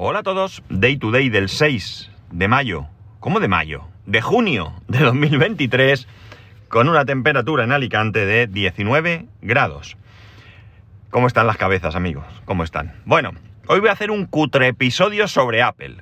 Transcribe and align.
Hola 0.00 0.20
a 0.20 0.22
todos, 0.22 0.62
Day 0.68 0.96
to 0.96 1.10
Day 1.10 1.28
del 1.28 1.48
6 1.48 2.08
de 2.30 2.46
mayo. 2.46 2.86
¿Cómo 3.18 3.40
de 3.40 3.48
mayo? 3.48 3.88
De 4.06 4.20
junio 4.20 4.72
de 4.86 5.00
2023, 5.00 6.06
con 6.68 6.88
una 6.88 7.04
temperatura 7.04 7.64
en 7.64 7.72
Alicante 7.72 8.24
de 8.24 8.46
19 8.46 9.26
grados. 9.42 9.96
¿Cómo 11.10 11.26
están 11.26 11.48
las 11.48 11.56
cabezas, 11.56 11.96
amigos? 11.96 12.24
¿Cómo 12.44 12.62
están? 12.62 12.94
Bueno, 13.06 13.32
hoy 13.66 13.80
voy 13.80 13.88
a 13.88 13.92
hacer 13.92 14.12
un 14.12 14.26
cutre 14.26 14.68
episodio 14.68 15.26
sobre 15.26 15.62
Apple. 15.62 15.96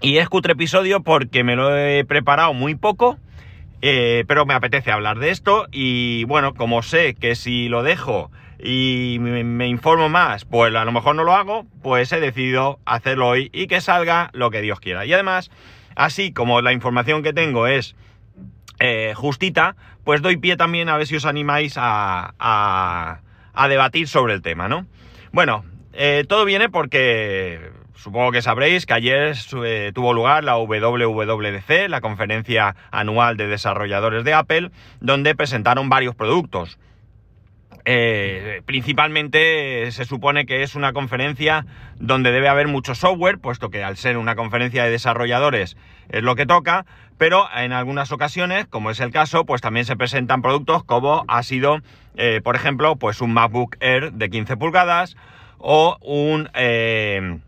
Y 0.00 0.16
es 0.16 0.30
cutre 0.30 0.54
episodio 0.54 1.02
porque 1.02 1.44
me 1.44 1.56
lo 1.56 1.76
he 1.76 2.06
preparado 2.06 2.54
muy 2.54 2.76
poco, 2.76 3.18
eh, 3.82 4.24
pero 4.26 4.46
me 4.46 4.54
apetece 4.54 4.90
hablar 4.90 5.18
de 5.18 5.28
esto. 5.28 5.66
Y 5.70 6.24
bueno, 6.24 6.54
como 6.54 6.80
sé 6.80 7.12
que 7.12 7.34
si 7.34 7.68
lo 7.68 7.82
dejo 7.82 8.30
y 8.62 9.18
me, 9.20 9.68
informo 9.68 10.08
más, 10.08 10.44
pues 10.44 10.74
a 10.74 10.84
lo 10.84 10.92
mejor 10.92 11.14
no 11.14 11.24
lo 11.24 11.34
hago, 11.34 11.66
pues 11.82 12.12
he 12.12 12.20
decidido 12.20 12.78
hacerlo 12.84 13.28
hoy 13.28 13.50
y 13.52 13.66
que 13.66 13.80
salga 13.80 14.30
lo 14.32 14.50
que 14.50 14.60
Dios 14.60 14.80
quiera. 14.80 15.06
Y 15.06 15.12
además, 15.12 15.50
así 15.96 16.32
como 16.32 16.60
la 16.60 16.72
información 16.72 17.22
que 17.22 17.32
tengo 17.32 17.66
es 17.66 17.96
eh, 18.78 19.12
justita, 19.14 19.76
pues 20.04 20.22
doy 20.22 20.36
pie 20.36 20.56
también 20.56 20.88
a 20.88 20.96
ver 20.96 21.06
si 21.06 21.16
os 21.16 21.24
animáis 21.24 21.74
a, 21.76 22.34
a, 22.38 23.68
debatir 23.68 24.08
sobre 24.08 24.34
el 24.34 24.42
tema, 24.42 24.68
¿no? 24.68 24.86
Bueno, 25.32 25.64
eh, 25.92 26.24
todo 26.28 26.44
viene 26.44 26.68
porque 26.68 27.70
supongo 27.94 28.32
que 28.32 28.42
sabréis 28.42 28.86
que 28.86 28.94
ayer 28.94 29.36
eh, 29.64 29.92
tuvo 29.94 30.14
lugar 30.14 30.44
la 30.44 30.56
WWDC, 30.56 31.88
la 31.88 32.00
conferencia 32.00 32.74
anual 32.90 33.36
de 33.36 33.46
desarrolladores 33.46 34.24
de 34.24 34.34
Apple, 34.34 34.70
donde 35.00 35.34
presentaron 35.34 35.88
varios 35.88 36.14
productos. 36.14 36.78
Eh, 37.92 38.62
principalmente 38.66 39.90
se 39.90 40.04
supone 40.04 40.46
que 40.46 40.62
es 40.62 40.76
una 40.76 40.92
conferencia 40.92 41.66
donde 41.96 42.30
debe 42.30 42.48
haber 42.48 42.68
mucho 42.68 42.94
software, 42.94 43.40
puesto 43.40 43.68
que 43.68 43.82
al 43.82 43.96
ser 43.96 44.16
una 44.16 44.36
conferencia 44.36 44.84
de 44.84 44.90
desarrolladores 44.90 45.76
es 46.08 46.22
lo 46.22 46.36
que 46.36 46.46
toca, 46.46 46.86
pero 47.18 47.48
en 47.52 47.72
algunas 47.72 48.12
ocasiones, 48.12 48.68
como 48.68 48.92
es 48.92 49.00
el 49.00 49.10
caso, 49.10 49.44
pues 49.44 49.60
también 49.60 49.86
se 49.86 49.96
presentan 49.96 50.40
productos 50.40 50.84
como 50.84 51.24
ha 51.26 51.42
sido, 51.42 51.78
eh, 52.14 52.40
por 52.44 52.54
ejemplo, 52.54 52.94
pues 52.94 53.20
un 53.20 53.32
MacBook 53.32 53.76
Air 53.80 54.12
de 54.12 54.30
15 54.30 54.56
pulgadas 54.56 55.16
o 55.58 55.98
un 56.00 56.48
eh, 56.54 57.40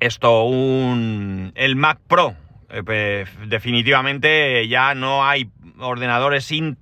esto, 0.00 0.44
un 0.44 1.52
el 1.54 1.76
Mac 1.76 1.98
Pro. 2.08 2.34
definitivamente 3.46 4.66
ya 4.68 4.94
no 4.94 5.22
hay 5.22 5.50
ordenadores 5.80 6.44
sin 6.44 6.76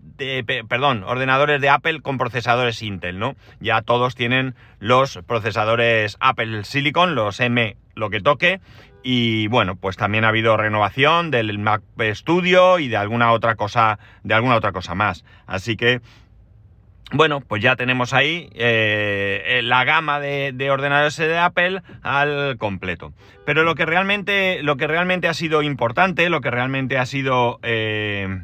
perdón, 0.68 1.04
ordenadores 1.04 1.60
de 1.60 1.68
Apple 1.68 2.00
con 2.00 2.18
procesadores 2.18 2.82
Intel, 2.82 3.18
¿no? 3.18 3.36
Ya 3.60 3.82
todos 3.82 4.14
tienen 4.14 4.55
los 4.80 5.20
procesadores 5.27 6.16
Apple 6.20 6.64
Silicon, 6.64 7.14
los 7.14 7.38
M, 7.40 7.77
lo 7.94 8.10
que 8.10 8.20
toque. 8.20 8.60
Y 9.02 9.46
bueno, 9.46 9.77
pues 9.77 9.96
también 9.96 10.24
ha 10.24 10.28
habido 10.28 10.56
renovación 10.56 11.30
del 11.30 11.58
Mac 11.58 11.82
Studio 12.12 12.78
y 12.78 12.88
de 12.88 12.96
alguna 12.96 13.32
otra 13.32 13.55
cosa, 13.55 13.98
de 14.24 14.34
alguna 14.34 14.56
otra 14.56 14.72
cosa 14.72 14.94
más. 14.94 15.24
Así 15.46 15.77
que, 15.77 16.00
bueno, 17.12 17.40
pues 17.40 17.62
ya 17.62 17.77
tenemos 17.77 18.12
ahí 18.12 18.50
eh, 18.55 19.60
la 19.62 19.84
gama 19.84 20.20
de, 20.20 20.70
ordenadores 20.70 21.16
de 21.16 21.38
Apple 21.38 21.83
al 22.02 22.58
completo. 22.58 23.12
Pero 23.46 23.62
lo 23.62 23.77
que 23.77 23.86
realmente, 23.86 24.62
lo 24.62 24.77
que 24.77 24.88
realmente 24.88 25.28
ha 25.28 25.34
sido 25.34 25.62
importante, 25.62 26.28
lo 26.28 26.40
que 26.40 26.50
realmente 26.50 26.98
ha 26.98 27.06
sido 27.06 27.60
eh, 27.62 28.42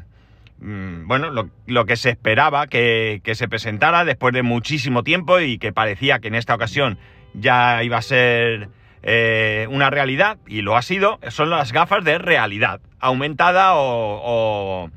bueno, 0.57 1.49
lo, 1.65 1.85
que 1.85 1.95
se 1.95 2.09
esperaba 2.09 2.67
que, 2.67 3.21
se 3.33 3.47
presentara 3.47 4.05
después 4.05 4.33
de 4.33 4.43
muchísimo 4.43 5.03
tiempo 5.03 5.39
y 5.39 5.57
que 5.57 5.73
parecía 5.73 6.19
que 6.19 6.29
en 6.29 6.35
esta 6.35 6.55
ocasión 6.55 6.97
ya 7.33 7.83
iba 7.83 7.97
a 7.97 8.01
ser 8.01 8.69
eh, 9.03 9.67
una 9.69 9.89
realidad, 9.89 10.37
y 10.47 10.61
lo 10.61 10.75
ha 10.75 10.81
sido, 10.81 11.19
son 11.29 11.49
las 11.49 11.71
gafas 11.71 12.03
de 12.03 12.17
realidad 12.17 12.81
aumentada 12.99 13.75
o, 13.75 14.89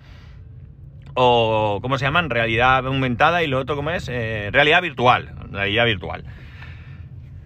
o, 1.14 1.80
¿cómo 1.82 1.98
se 1.98 2.04
llaman? 2.04 2.30
Realidad 2.30 2.86
aumentada 2.86 3.42
y 3.42 3.48
lo 3.48 3.58
otro, 3.58 3.76
¿cómo 3.76 3.90
es? 3.90 4.08
Eh, 4.08 4.50
realidad 4.52 4.80
virtual, 4.80 5.34
realidad 5.50 5.84
virtual. 5.84 6.24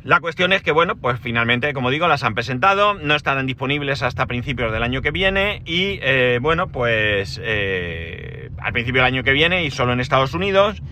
La 0.04 0.18
cuestión 0.18 0.52
es 0.52 0.62
que, 0.62 0.72
bueno, 0.72 0.96
pues 0.96 1.20
finalmente, 1.20 1.72
como 1.72 1.90
digo, 1.90 2.08
las 2.08 2.24
han 2.24 2.34
presentado, 2.34 2.94
no 2.94 3.14
estarán 3.14 3.46
disponibles 3.46 4.02
hasta 4.02 4.26
principios 4.26 4.72
del 4.72 4.82
año 4.82 5.00
que 5.00 5.12
viene 5.12 5.62
y, 5.64 6.00
eh, 6.02 6.40
bueno, 6.42 6.66
pues 6.68 7.40
eh, 7.40 8.50
al 8.58 8.72
principio 8.72 9.02
del 9.02 9.14
año 9.14 9.22
que 9.22 9.30
viene 9.30 9.64
y 9.64 9.70
solo 9.70 9.92
en 9.92 10.00
Estados 10.00 10.34
Unidos. 10.34 10.82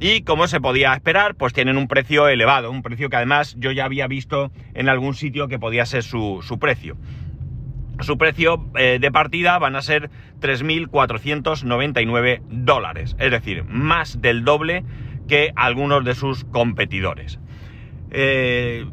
Y 0.00 0.22
como 0.22 0.48
se 0.48 0.62
podía 0.62 0.94
esperar, 0.94 1.34
pues 1.34 1.52
tienen 1.52 1.76
un 1.76 1.88
precio 1.88 2.26
elevado, 2.28 2.70
un 2.70 2.80
precio 2.80 3.10
que 3.10 3.16
además 3.16 3.54
yo 3.58 3.70
ya 3.70 3.84
había 3.84 4.06
visto 4.06 4.50
en 4.72 4.88
algún 4.88 5.12
sitio 5.14 5.46
que 5.46 5.58
podía 5.58 5.84
ser 5.84 6.02
su, 6.02 6.40
precio. 6.58 6.96
Su 8.00 8.16
precio 8.16 8.64
eh, 8.76 8.96
de 8.98 9.12
partida 9.12 9.58
van 9.58 9.76
a 9.76 9.82
ser 9.82 10.08
3.499 10.40 12.40
dólares, 12.48 13.14
es 13.18 13.30
decir, 13.30 13.64
más 13.64 14.22
del 14.22 14.42
doble 14.42 14.84
que 15.28 15.52
algunos 15.54 16.02
de 16.04 16.14
sus 16.14 16.44
competidores. 16.44 17.38
Eh, 18.16 18.86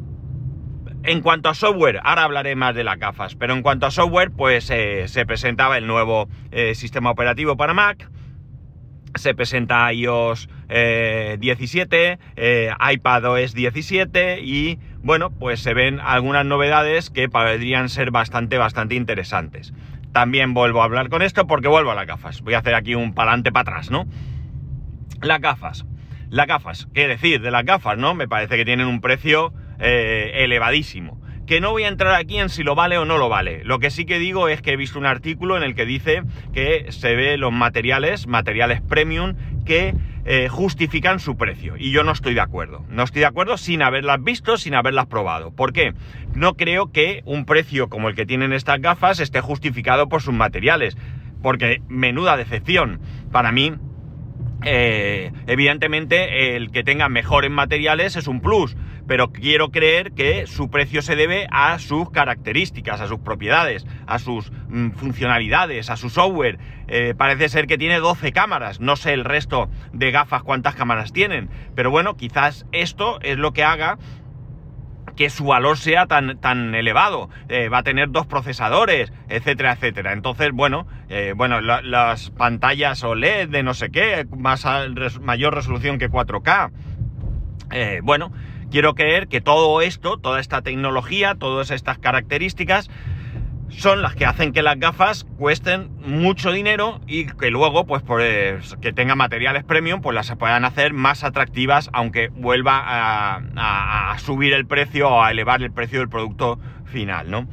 en 1.04 1.20
cuanto 1.20 1.48
a 1.48 1.54
software, 1.54 2.00
ahora 2.02 2.24
hablaré 2.24 2.56
más 2.56 2.74
de 2.74 2.82
las 2.82 2.98
gafas, 2.98 3.36
pero 3.36 3.54
en 3.54 3.62
cuanto 3.62 3.86
a 3.86 3.92
software, 3.92 4.32
pues 4.32 4.68
eh, 4.70 5.06
se 5.06 5.24
presentaba 5.26 5.78
el 5.78 5.86
nuevo 5.86 6.28
eh, 6.50 6.74
sistema 6.74 7.12
operativo 7.12 7.56
para 7.56 7.72
Mac, 7.72 8.10
se 9.14 9.34
presenta 9.34 9.92
iOS 9.92 10.48
17, 10.68 12.18
iPadOS 12.92 13.52
17 13.52 14.40
y 14.40 14.78
bueno, 15.02 15.30
pues 15.30 15.60
se 15.60 15.74
ven 15.74 16.00
algunas 16.00 16.46
novedades 16.46 17.10
que 17.10 17.28
podrían 17.28 17.90
ser 17.90 18.10
bastante, 18.10 18.56
bastante 18.56 18.94
interesantes. 18.94 19.74
También 20.12 20.54
vuelvo 20.54 20.80
a 20.80 20.84
hablar 20.84 21.10
con 21.10 21.20
esto 21.20 21.46
porque 21.46 21.68
vuelvo 21.68 21.90
a 21.90 21.94
las 21.94 22.06
gafas. 22.06 22.40
Voy 22.40 22.54
a 22.54 22.58
hacer 22.58 22.74
aquí 22.74 22.94
un 22.94 23.12
palante 23.12 23.52
para 23.52 23.70
atrás, 23.72 23.90
¿no? 23.90 24.06
Las 25.20 25.40
gafas. 25.40 25.84
Las 26.32 26.46
gafas, 26.46 26.88
¿qué 26.94 27.08
decir 27.08 27.42
de 27.42 27.50
las 27.50 27.62
gafas, 27.62 27.98
no? 27.98 28.14
Me 28.14 28.26
parece 28.26 28.56
que 28.56 28.64
tienen 28.64 28.86
un 28.86 29.02
precio 29.02 29.52
eh, 29.78 30.30
elevadísimo. 30.36 31.20
Que 31.46 31.60
no 31.60 31.72
voy 31.72 31.82
a 31.82 31.88
entrar 31.88 32.14
aquí 32.14 32.38
en 32.38 32.48
si 32.48 32.62
lo 32.62 32.74
vale 32.74 32.96
o 32.96 33.04
no 33.04 33.18
lo 33.18 33.28
vale. 33.28 33.62
Lo 33.64 33.78
que 33.80 33.90
sí 33.90 34.06
que 34.06 34.18
digo 34.18 34.48
es 34.48 34.62
que 34.62 34.72
he 34.72 34.76
visto 34.78 34.98
un 34.98 35.04
artículo 35.04 35.58
en 35.58 35.62
el 35.62 35.74
que 35.74 35.84
dice 35.84 36.22
que 36.54 36.86
se 36.88 37.14
ve 37.16 37.36
los 37.36 37.52
materiales, 37.52 38.28
materiales 38.28 38.80
premium, 38.80 39.34
que 39.66 39.94
eh, 40.24 40.48
justifican 40.48 41.20
su 41.20 41.36
precio. 41.36 41.74
Y 41.76 41.92
yo 41.92 42.02
no 42.02 42.12
estoy 42.12 42.32
de 42.32 42.40
acuerdo. 42.40 42.82
No 42.88 43.02
estoy 43.02 43.20
de 43.20 43.26
acuerdo 43.26 43.58
sin 43.58 43.82
haberlas 43.82 44.24
visto, 44.24 44.56
sin 44.56 44.74
haberlas 44.74 45.08
probado. 45.08 45.54
¿Por 45.54 45.74
qué? 45.74 45.92
No 46.34 46.54
creo 46.54 46.92
que 46.92 47.20
un 47.26 47.44
precio 47.44 47.90
como 47.90 48.08
el 48.08 48.14
que 48.14 48.24
tienen 48.24 48.54
estas 48.54 48.80
gafas 48.80 49.20
esté 49.20 49.42
justificado 49.42 50.08
por 50.08 50.22
sus 50.22 50.32
materiales. 50.32 50.96
Porque 51.42 51.82
menuda 51.88 52.38
decepción. 52.38 53.02
Para 53.30 53.52
mí, 53.52 53.74
eh, 54.64 55.32
evidentemente 55.46 56.56
el 56.56 56.70
que 56.70 56.84
tenga 56.84 57.08
mejores 57.08 57.50
materiales 57.50 58.16
es 58.16 58.26
un 58.26 58.40
plus, 58.40 58.76
pero 59.06 59.32
quiero 59.32 59.70
creer 59.70 60.12
que 60.12 60.46
su 60.46 60.70
precio 60.70 61.02
se 61.02 61.16
debe 61.16 61.46
a 61.50 61.78
sus 61.78 62.10
características, 62.10 63.00
a 63.00 63.08
sus 63.08 63.18
propiedades, 63.18 63.86
a 64.06 64.18
sus 64.18 64.52
mm, 64.68 64.90
funcionalidades, 64.92 65.90
a 65.90 65.96
su 65.96 66.10
software. 66.10 66.58
Eh, 66.88 67.14
parece 67.16 67.48
ser 67.48 67.66
que 67.66 67.78
tiene 67.78 67.98
12 67.98 68.32
cámaras, 68.32 68.80
no 68.80 68.96
sé 68.96 69.12
el 69.12 69.24
resto 69.24 69.70
de 69.92 70.10
gafas 70.10 70.42
cuántas 70.42 70.74
cámaras 70.74 71.12
tienen, 71.12 71.48
pero 71.74 71.90
bueno, 71.90 72.16
quizás 72.16 72.66
esto 72.72 73.18
es 73.22 73.38
lo 73.38 73.52
que 73.52 73.64
haga 73.64 73.98
que 75.16 75.30
su 75.30 75.44
valor 75.44 75.78
sea 75.78 76.06
tan, 76.06 76.38
tan 76.38 76.74
elevado. 76.74 77.28
Eh, 77.48 77.68
va 77.68 77.78
a 77.78 77.82
tener 77.82 78.10
dos 78.10 78.26
procesadores, 78.26 79.12
etcétera, 79.28 79.72
etcétera. 79.72 80.12
Entonces, 80.12 80.50
bueno, 80.52 80.86
eh, 81.08 81.34
bueno, 81.36 81.60
las 81.60 82.30
pantallas 82.30 83.02
OLED 83.04 83.48
de 83.48 83.62
no 83.62 83.74
sé 83.74 83.90
qué, 83.90 84.26
más 84.36 84.66
mayor 85.20 85.54
resolución 85.54 85.98
que 85.98 86.10
4K. 86.10 86.70
Eh, 87.72 88.00
bueno, 88.02 88.32
quiero 88.70 88.94
creer 88.94 89.28
que 89.28 89.40
todo 89.40 89.80
esto, 89.80 90.18
toda 90.18 90.40
esta 90.40 90.62
tecnología, 90.62 91.34
todas 91.34 91.70
estas 91.70 91.98
características, 91.98 92.90
son 93.72 94.02
las 94.02 94.14
que 94.14 94.26
hacen 94.26 94.52
que 94.52 94.62
las 94.62 94.78
gafas 94.78 95.24
cuesten 95.38 95.90
mucho 96.00 96.52
dinero 96.52 97.00
y 97.06 97.26
que 97.26 97.50
luego, 97.50 97.86
pues, 97.86 98.02
pues 98.02 98.76
que 98.80 98.92
tengan 98.92 99.18
materiales 99.18 99.64
premium, 99.64 100.00
pues 100.00 100.14
las 100.14 100.34
puedan 100.36 100.64
hacer 100.64 100.92
más 100.92 101.24
atractivas, 101.24 101.90
aunque 101.92 102.28
vuelva 102.28 102.82
a, 102.84 104.18
subir 104.18 104.52
el 104.52 104.66
precio 104.66 105.08
o 105.08 105.22
a 105.22 105.30
elevar 105.30 105.62
el 105.62 105.72
precio 105.72 105.98
del 105.98 106.08
producto 106.08 106.60
final, 106.84 107.30
¿no? 107.30 107.48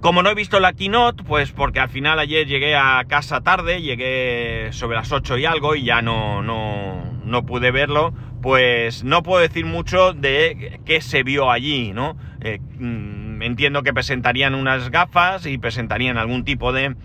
Como 0.00 0.22
no 0.22 0.30
he 0.30 0.34
visto 0.34 0.60
la 0.60 0.74
keynote, 0.74 1.24
pues 1.24 1.52
porque 1.52 1.80
al 1.80 1.88
final 1.88 2.18
ayer 2.18 2.46
llegué 2.46 2.76
a 2.76 3.04
casa 3.08 3.40
tarde, 3.40 3.82
llegué 3.82 4.68
sobre 4.72 4.96
las 4.96 5.10
8 5.10 5.38
y 5.38 5.44
algo 5.44 5.74
y 5.74 5.84
ya 5.84 6.02
no, 6.02 6.42
no, 6.42 7.02
no 7.24 7.46
pude 7.46 7.70
verlo, 7.70 8.12
pues 8.48 9.04
no 9.04 9.22
puedo 9.22 9.42
decir 9.42 9.66
mucho 9.66 10.14
de 10.14 10.80
qué 10.86 11.02
se 11.02 11.22
vio 11.22 11.50
allí, 11.50 11.92
¿no? 11.92 12.16
Eh, 12.40 12.60
mm, 12.78 13.42
entiendo 13.42 13.82
que 13.82 13.92
presentarían 13.92 14.54
unas 14.54 14.90
gafas 14.90 15.44
y 15.44 15.58
presentarían 15.58 16.16
algún 16.16 16.46
tipo 16.46 16.72
de, 16.72 16.96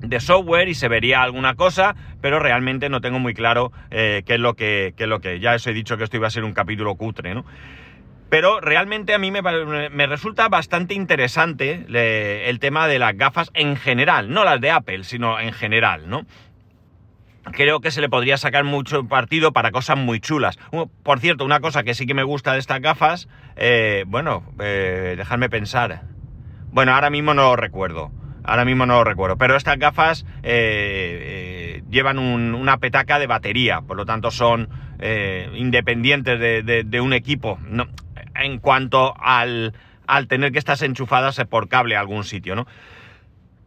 de 0.00 0.20
software 0.20 0.70
y 0.70 0.74
se 0.74 0.88
vería 0.88 1.20
alguna 1.20 1.54
cosa, 1.54 1.96
pero 2.22 2.38
realmente 2.38 2.88
no 2.88 3.02
tengo 3.02 3.18
muy 3.18 3.34
claro 3.34 3.72
eh, 3.90 4.22
qué 4.24 4.36
es 4.36 4.40
lo 4.40 4.54
que, 4.54 4.94
es 4.96 5.06
lo 5.06 5.20
que. 5.20 5.38
Ya 5.38 5.52
os 5.52 5.66
he 5.66 5.74
dicho 5.74 5.98
que 5.98 6.04
esto 6.04 6.16
iba 6.16 6.28
a 6.28 6.30
ser 6.30 6.44
un 6.44 6.54
capítulo 6.54 6.94
cutre, 6.94 7.34
¿no? 7.34 7.44
Pero 8.30 8.58
realmente 8.62 9.12
a 9.12 9.18
mí 9.18 9.30
me, 9.30 9.42
me 9.42 10.06
resulta 10.06 10.48
bastante 10.48 10.94
interesante 10.94 11.84
el 12.48 12.58
tema 12.58 12.88
de 12.88 12.98
las 12.98 13.14
gafas 13.18 13.50
en 13.52 13.76
general, 13.76 14.30
no 14.30 14.44
las 14.44 14.62
de 14.62 14.70
Apple, 14.70 15.04
sino 15.04 15.38
en 15.40 15.52
general, 15.52 16.08
¿no? 16.08 16.24
Creo 17.52 17.80
que 17.80 17.90
se 17.90 18.00
le 18.00 18.08
podría 18.08 18.36
sacar 18.36 18.64
mucho 18.64 19.04
partido 19.04 19.52
para 19.52 19.70
cosas 19.70 19.96
muy 19.96 20.20
chulas. 20.20 20.58
Por 21.02 21.20
cierto, 21.20 21.44
una 21.44 21.60
cosa 21.60 21.82
que 21.82 21.94
sí 21.94 22.06
que 22.06 22.14
me 22.14 22.22
gusta 22.22 22.52
de 22.52 22.58
estas 22.58 22.80
gafas, 22.80 23.28
eh, 23.56 24.04
bueno, 24.06 24.42
eh, 24.60 25.14
dejadme 25.16 25.48
pensar. 25.48 26.02
Bueno, 26.70 26.94
ahora 26.94 27.10
mismo 27.10 27.34
no 27.34 27.42
lo 27.42 27.56
recuerdo. 27.56 28.10
Ahora 28.44 28.64
mismo 28.64 28.86
no 28.86 28.94
lo 28.94 29.04
recuerdo. 29.04 29.36
Pero 29.36 29.56
estas 29.56 29.78
gafas 29.78 30.24
eh, 30.42 31.82
llevan 31.90 32.18
una 32.18 32.78
petaca 32.78 33.18
de 33.18 33.26
batería, 33.26 33.82
por 33.82 33.96
lo 33.96 34.06
tanto 34.06 34.30
son 34.30 34.68
independientes 35.54 36.40
de, 36.40 37.00
un 37.00 37.12
equipo. 37.12 37.58
en 38.34 38.58
cuanto 38.58 39.14
al, 39.18 39.74
al 40.06 40.26
tener 40.26 40.50
que 40.52 40.58
estar 40.58 40.82
enchufadas 40.82 41.40
por 41.48 41.68
cable 41.68 41.96
a 41.96 42.00
algún 42.00 42.24
sitio, 42.24 42.56
¿no? 42.56 42.66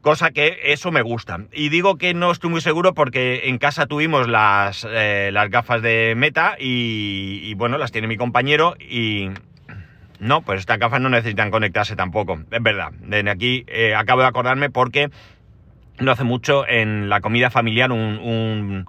Cosa 0.01 0.31
que 0.31 0.57
eso 0.63 0.92
me 0.92 1.03
gusta. 1.03 1.42
Y 1.53 1.69
digo 1.69 1.98
que 1.98 2.13
no 2.15 2.31
estoy 2.31 2.50
muy 2.50 2.62
seguro 2.62 2.94
porque 2.94 3.44
en 3.45 3.59
casa 3.59 3.86
tuvimos 3.86 4.27
las, 4.27 4.86
eh, 4.89 5.30
las 5.31 5.50
gafas 5.50 5.83
de 5.83 6.15
meta 6.18 6.56
y, 6.59 7.53
bueno, 7.53 7.77
las 7.77 7.92
tiene 7.92 8.07
mi 8.07 8.18
compañero 8.18 8.75
y... 8.80 9.30
No, 10.19 10.44
pues 10.44 10.59
estas 10.59 10.77
gafas 10.77 11.01
no 11.01 11.09
necesitan 11.09 11.50
conectarse 11.50 11.95
tampoco. 11.95 12.39
Es 12.51 12.62
verdad. 12.62 12.92
De 12.92 13.27
aquí 13.27 13.63
eh, 13.68 13.95
acabo 13.95 14.21
de 14.21 14.27
acordarme 14.27 14.69
porque 14.69 15.09
no 16.00 16.12
hace 16.12 16.24
mucho 16.24 16.68
en 16.68 17.09
la 17.09 17.21
comida 17.21 17.50
familiar 17.50 17.92
un 17.92 18.19
un 18.19 18.86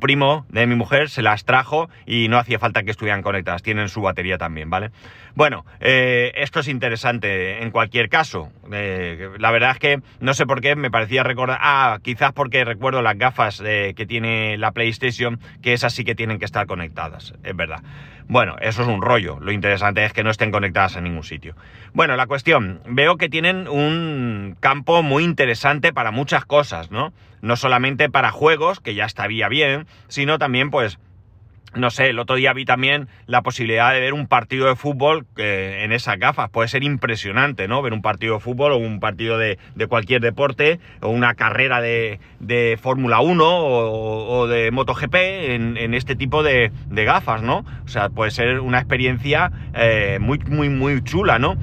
primo 0.00 0.46
de 0.48 0.66
mi 0.66 0.74
mujer 0.74 1.08
se 1.08 1.22
las 1.22 1.44
trajo 1.44 1.88
y 2.06 2.28
no 2.28 2.38
hacía 2.38 2.58
falta 2.58 2.82
que 2.82 2.90
estuvieran 2.90 3.22
conectadas, 3.22 3.62
tienen 3.62 3.88
su 3.88 4.02
batería 4.02 4.38
también, 4.38 4.70
¿vale? 4.70 4.90
Bueno, 5.34 5.64
eh, 5.80 6.32
esto 6.36 6.60
es 6.60 6.68
interesante 6.68 7.62
en 7.62 7.70
cualquier 7.70 8.08
caso. 8.08 8.50
Eh, 8.72 9.30
la 9.38 9.50
verdad 9.50 9.70
es 9.72 9.78
que 9.78 10.00
no 10.20 10.34
sé 10.34 10.46
por 10.46 10.60
qué 10.60 10.76
me 10.76 10.90
parecía 10.90 11.22
recordar, 11.22 11.58
ah, 11.60 11.98
quizás 12.02 12.32
porque 12.32 12.64
recuerdo 12.64 13.02
las 13.02 13.16
gafas 13.16 13.62
eh, 13.64 13.94
que 13.96 14.06
tiene 14.06 14.58
la 14.58 14.72
PlayStation, 14.72 15.40
que 15.62 15.72
esas 15.72 15.94
sí 15.94 16.04
que 16.04 16.14
tienen 16.14 16.38
que 16.38 16.44
estar 16.44 16.66
conectadas, 16.66 17.34
es 17.42 17.56
verdad. 17.56 17.82
Bueno, 18.28 18.56
eso 18.60 18.82
es 18.82 18.88
un 18.88 19.02
rollo. 19.02 19.38
Lo 19.40 19.52
interesante 19.52 20.04
es 20.04 20.12
que 20.12 20.22
no 20.22 20.30
estén 20.30 20.50
conectadas 20.50 20.96
en 20.96 21.04
ningún 21.04 21.24
sitio. 21.24 21.54
Bueno, 21.92 22.16
la 22.16 22.26
cuestión, 22.26 22.80
veo 22.86 23.16
que 23.16 23.28
tienen 23.28 23.68
un 23.68 24.56
campo 24.60 25.02
muy 25.02 25.24
interesante 25.24 25.92
para 25.92 26.10
muchas 26.12 26.44
cosas, 26.44 26.90
¿no? 26.90 27.12
No 27.40 27.56
solamente 27.56 28.08
para 28.08 28.30
juegos, 28.30 28.80
que 28.80 28.94
ya 28.94 29.04
estaría 29.04 29.48
bien, 29.48 29.71
sino 30.08 30.38
también 30.38 30.70
pues 30.70 30.98
no 31.74 31.90
sé, 31.90 32.10
el 32.10 32.18
otro 32.18 32.36
día 32.36 32.52
vi 32.52 32.64
también 32.64 33.08
la 33.26 33.42
posibilidad 33.42 33.92
de 33.92 34.00
ver 34.00 34.12
un 34.12 34.26
partido 34.26 34.66
de 34.66 34.76
fútbol 34.76 35.26
en 35.36 35.92
esas 35.92 36.18
gafas. 36.18 36.50
Puede 36.50 36.68
ser 36.68 36.82
impresionante, 36.84 37.66
¿no? 37.66 37.80
Ver 37.80 37.94
un 37.94 38.02
partido 38.02 38.34
de 38.34 38.40
fútbol 38.40 38.72
o 38.72 38.76
un 38.76 39.00
partido 39.00 39.38
de, 39.38 39.58
cualquier 39.88 40.20
deporte 40.20 40.80
o 41.00 41.08
una 41.08 41.34
carrera 41.34 41.80
de, 41.80 42.18
Fórmula 42.80 43.20
1 43.20 43.44
o, 43.44 44.46
de 44.48 44.70
MotoGP 44.70 45.14
en, 45.14 45.76
en 45.76 45.94
este 45.94 46.14
tipo 46.14 46.42
de, 46.42 46.70
gafas, 46.90 47.42
¿no? 47.42 47.64
O 47.84 47.88
sea, 47.88 48.10
puede 48.10 48.30
ser 48.30 48.60
una 48.60 48.78
experiencia 48.78 49.50
eh, 49.74 50.18
muy, 50.20 50.38
muy, 50.40 50.68
muy 50.68 51.02
chula, 51.02 51.38
¿no? 51.38 51.56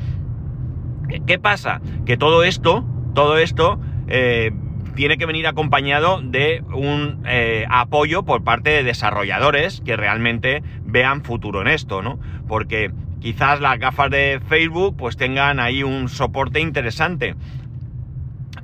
¿Qué 1.27 1.39
pasa? 1.39 1.81
Que 2.05 2.17
todo 2.17 2.43
esto, 2.43 2.85
todo 3.13 3.37
esto... 3.37 3.79
Eh, 4.07 4.51
tiene 4.99 5.17
que 5.17 5.25
venir 5.25 5.47
acompañado 5.47 6.19
de 6.21 6.61
un 6.73 7.23
eh, 7.25 7.65
apoyo 7.69 8.23
por 8.23 8.43
parte 8.43 8.71
de 8.71 8.83
desarrolladores 8.83 9.81
que 9.85 9.95
realmente 9.95 10.61
vean 10.83 11.23
futuro 11.23 11.61
en 11.61 11.69
esto, 11.69 12.01
¿no? 12.01 12.19
Porque 12.49 12.91
quizás 13.21 13.61
las 13.61 13.79
gafas 13.79 14.11
de 14.11 14.41
Facebook 14.49 14.97
pues 14.97 15.15
tengan 15.15 15.61
ahí 15.61 15.83
un 15.83 16.09
soporte 16.09 16.59
interesante. 16.59 17.35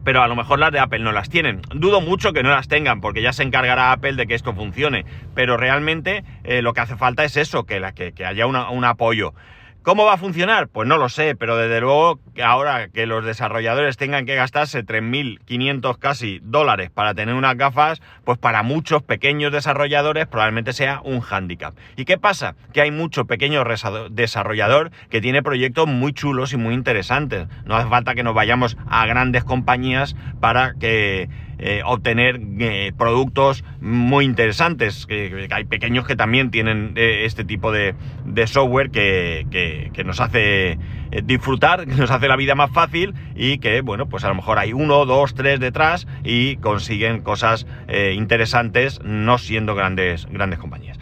Pero 0.04 0.22
a 0.22 0.28
lo 0.28 0.36
mejor 0.36 0.60
las 0.60 0.74
de 0.74 0.80
Apple 0.80 1.00
no 1.00 1.14
las 1.14 1.30
tienen. 1.30 1.62
Dudo 1.74 2.02
mucho 2.02 2.34
que 2.34 2.44
no 2.44 2.50
las 2.50 2.68
tengan, 2.68 3.00
porque 3.00 3.22
ya 3.22 3.32
se 3.32 3.44
encargará 3.44 3.94
Apple 3.94 4.16
de 4.16 4.28
que 4.28 4.36
esto 4.36 4.54
funcione. 4.54 5.06
Pero 5.36 5.56
realmente 5.56 6.26
eh, 6.44 6.62
lo 6.62 6.74
que 6.74 6.82
hace 6.82 6.98
falta 6.98 7.24
es 7.24 7.38
eso, 7.38 7.64
que, 7.64 7.82
haya 8.26 8.46
un 8.46 8.84
apoyo. 8.84 9.34
¿Cómo 9.86 10.04
va 10.04 10.14
a 10.14 10.18
funcionar? 10.18 10.68
Pues 10.68 10.88
no 10.88 10.98
lo 10.98 11.10
sé, 11.10 11.36
pero 11.36 11.58
desde 11.58 11.80
luego 11.80 12.20
ahora 12.44 12.88
que 12.88 13.06
los 13.06 13.24
desarrolladores 13.24 13.98
tengan 13.98 14.26
que 14.26 14.34
gastarse 14.34 14.84
3.500 14.84 16.00
casi 16.00 16.40
dólares 16.42 16.90
para 16.90 17.14
tener 17.14 17.36
unas 17.36 17.56
gafas, 17.56 18.02
pues 18.24 18.40
para 18.40 18.64
muchos 18.64 19.04
pequeños 19.04 19.52
desarrolladores 19.52 20.26
probablemente 20.26 20.74
sea 20.74 21.02
un 21.04 21.22
hándicap. 21.22 21.76
¿Y 21.98 22.06
qué 22.06 22.18
pasa? 22.18 22.56
Que 22.74 22.82
hay 22.82 22.90
mucho 22.90 23.26
pequeño 23.26 23.64
desarrollador 24.10 24.90
que 25.12 25.22
tiene 25.22 25.44
proyectos 25.44 25.86
muy 25.86 26.14
chulos 26.14 26.52
y 26.54 26.58
muy 26.58 26.74
interesantes. 26.74 27.48
No 27.66 27.76
hace 27.76 27.88
falta 27.88 28.16
que 28.16 28.24
nos 28.24 28.34
vayamos 28.34 28.78
a 28.88 29.06
grandes 29.06 29.44
compañías 29.44 30.16
para 30.40 30.74
que 30.80 31.30
eh, 31.58 31.82
obtener 31.86 32.40
eh, 32.60 32.92
productos 32.98 33.64
muy 33.82 34.26
interesantes. 34.26 35.06
Que, 35.06 35.48
hay 35.52 35.66
pequeños 35.66 36.06
que 36.06 36.16
también 36.16 36.52
tienen 36.52 36.94
eh, 36.96 37.24
este 37.26 37.44
tipo 37.44 37.72
de, 37.72 37.96
software 38.46 38.92
que, 38.92 39.92
nos 40.06 40.20
hace 40.20 40.78
disfrutar, 41.24 41.86
que 41.88 41.96
nos 41.96 42.12
hace 42.12 42.28
la 42.28 42.36
vida 42.36 42.56
más 42.56 42.72
fácil 42.72 43.14
y 43.36 43.60
que, 43.60 43.82
bueno, 43.82 44.08
pues 44.08 44.24
a 44.24 44.30
lo 44.30 44.36
mejor 44.36 44.60
hay 44.60 44.74
uno, 44.74 45.06
dos, 45.06 45.34
tres 45.34 45.60
detrás 45.60 46.08
y 46.24 46.58
consiguen 46.58 47.22
cosas 47.22 47.66
interesantes 48.14 49.02
no 49.04 49.38
siendo 49.38 49.76
grandes, 49.76 50.28
grandes 50.30 50.60
compañías. 50.60 50.95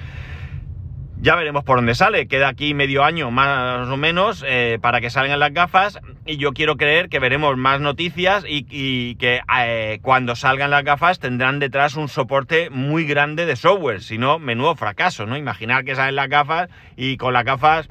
Ya 1.23 1.35
veremos 1.35 1.63
por 1.63 1.77
dónde 1.77 1.95
sale. 1.95 2.27
Queda 2.27 2.49
aquí 2.49 2.73
medio 2.73 3.05
año 3.05 3.31
más 3.31 3.87
o 3.87 3.95
menos 3.95 4.43
eh, 4.45 4.77
para 4.81 4.99
que 4.99 5.09
salgan 5.09 5.39
las 5.39 5.53
gafas. 5.53 5.97
Y 6.25 6.35
yo 6.35 6.51
quiero 6.51 6.75
creer 6.75 7.07
que 7.07 7.19
veremos 7.19 7.55
más 7.55 7.79
noticias 7.79 8.43
y, 8.45 9.15
que 9.15 9.39
eh, 9.57 9.99
cuando 10.01 10.35
salgan 10.35 10.69
las 10.69 10.83
gafas 10.83 11.19
tendrán 11.19 11.59
detrás 11.59 11.95
un 11.95 12.09
soporte 12.09 12.69
muy 12.69 13.05
grande 13.05 13.45
de 13.45 13.55
software. 13.55 14.01
Si 14.01 14.17
no, 14.17 14.37
menudo 14.37 14.75
fracaso, 14.75 15.25
¿no? 15.25 15.37
Imaginar 15.37 15.85
que 15.85 15.95
salen 15.95 16.17
las 16.17 16.27
gafas 16.27 16.67
y 16.97 17.15
con 17.15 17.31
las 17.31 17.45
gafas 17.45 17.87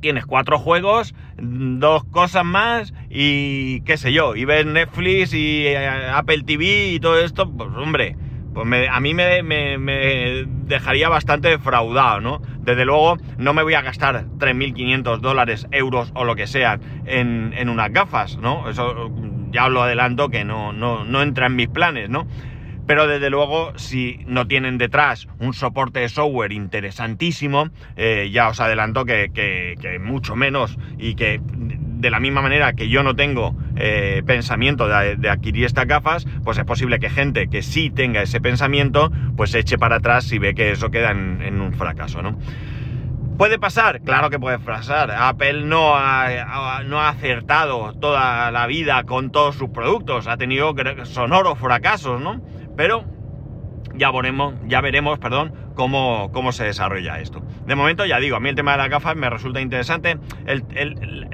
tienes 0.00 0.26
cuatro 0.26 0.58
juegos, 0.58 1.14
dos 1.38 2.02
cosas 2.02 2.44
más 2.44 2.92
y 3.08 3.82
qué 3.82 3.96
sé 3.96 4.12
yo. 4.12 4.34
Y 4.34 4.44
ves 4.44 4.66
Netflix 4.66 5.34
y 5.34 5.68
eh, 5.68 5.86
Apple 5.86 6.42
TV 6.42 6.94
y 6.94 6.98
todo 6.98 7.16
esto, 7.20 7.48
pues 7.48 7.70
hombre 7.76 8.16
pues 8.52 8.88
a 8.90 9.00
mí 9.00 9.14
me, 9.14 10.46
dejaría 10.66 11.08
bastante 11.08 11.48
defraudado, 11.48 12.20
¿no? 12.20 12.42
Desde 12.60 12.84
luego 12.84 13.16
no 13.38 13.54
me 13.54 13.62
voy 13.62 13.74
a 13.74 13.82
gastar 13.82 14.24
3.500 14.38 15.18
dólares, 15.20 15.66
euros 15.70 16.10
o 16.14 16.24
lo 16.24 16.34
que 16.34 16.46
sea 16.46 16.80
en, 17.06 17.68
unas 17.68 17.92
gafas, 17.92 18.38
¿no? 18.38 18.68
Eso 18.68 19.10
ya 19.50 19.66
os 19.66 19.72
lo 19.72 19.82
adelanto 19.82 20.28
que 20.28 20.44
no, 20.44 20.72
no, 20.72 21.22
entra 21.22 21.46
en 21.46 21.56
mis 21.56 21.68
planes, 21.68 22.10
¿no? 22.10 22.26
Pero 22.86 23.06
desde 23.06 23.30
luego, 23.30 23.72
si 23.76 24.18
no 24.26 24.48
tienen 24.48 24.76
detrás 24.76 25.28
un 25.38 25.54
soporte 25.54 26.00
de 26.00 26.08
software 26.08 26.52
interesantísimo, 26.52 27.68
eh, 27.96 28.30
ya 28.32 28.48
os 28.48 28.60
adelanto 28.60 29.04
que, 29.04 29.98
mucho 30.00 30.34
menos 30.34 30.76
y 30.98 31.14
que 31.14 31.40
de 32.00 32.10
la 32.10 32.20
misma 32.20 32.42
manera 32.42 32.72
que 32.72 32.88
yo 32.88 33.02
no 33.02 33.14
tengo 33.14 33.54
eh, 33.76 34.22
pensamiento 34.26 34.88
de, 34.88 35.28
adquirir 35.28 35.64
estas 35.64 35.86
gafas, 35.86 36.26
pues 36.44 36.58
es 36.58 36.64
posible 36.64 36.98
que 36.98 37.10
gente 37.10 37.48
que 37.48 37.62
sí 37.62 37.90
tenga 37.90 38.22
ese 38.22 38.40
pensamiento, 38.40 39.12
pues 39.36 39.54
eche 39.54 39.78
para 39.78 39.96
atrás 39.96 40.24
si 40.24 40.38
ve 40.38 40.54
que 40.54 40.72
eso 40.72 40.90
queda 40.90 41.10
en, 41.10 41.60
un 41.60 41.72
fracaso, 41.74 42.22
¿no? 42.22 42.38
¿Puede 43.36 43.58
pasar? 43.58 44.02
Claro 44.02 44.28
que 44.28 44.38
puede 44.38 44.58
pasar. 44.58 45.10
Apple 45.10 45.62
no 45.64 45.96
ha, 45.96 46.82
no 46.84 47.00
ha 47.00 47.08
acertado 47.08 47.94
toda 47.94 48.50
la 48.50 48.66
vida 48.66 49.04
con 49.04 49.30
todos 49.30 49.56
sus 49.56 49.70
productos. 49.70 50.26
Ha 50.26 50.36
tenido 50.36 50.74
sonoros 51.04 51.58
fracasos, 51.58 52.20
¿no? 52.20 52.42
Pero 52.76 53.04
ya 53.94 54.10
veremos, 54.10 54.54
ya 54.66 54.80
veremos, 54.80 55.18
perdón, 55.18 55.52
cómo, 55.74 56.30
cómo 56.32 56.52
se 56.52 56.64
desarrolla 56.64 57.20
esto. 57.20 57.42
De 57.66 57.74
momento, 57.74 58.04
ya 58.06 58.18
digo, 58.18 58.36
a 58.36 58.40
mí 58.40 58.48
el 58.48 58.54
tema 58.54 58.72
de 58.72 58.78
las 58.78 58.88
gafas 58.88 59.16
me 59.16 59.28
resulta 59.28 59.60
interesante. 59.60 60.18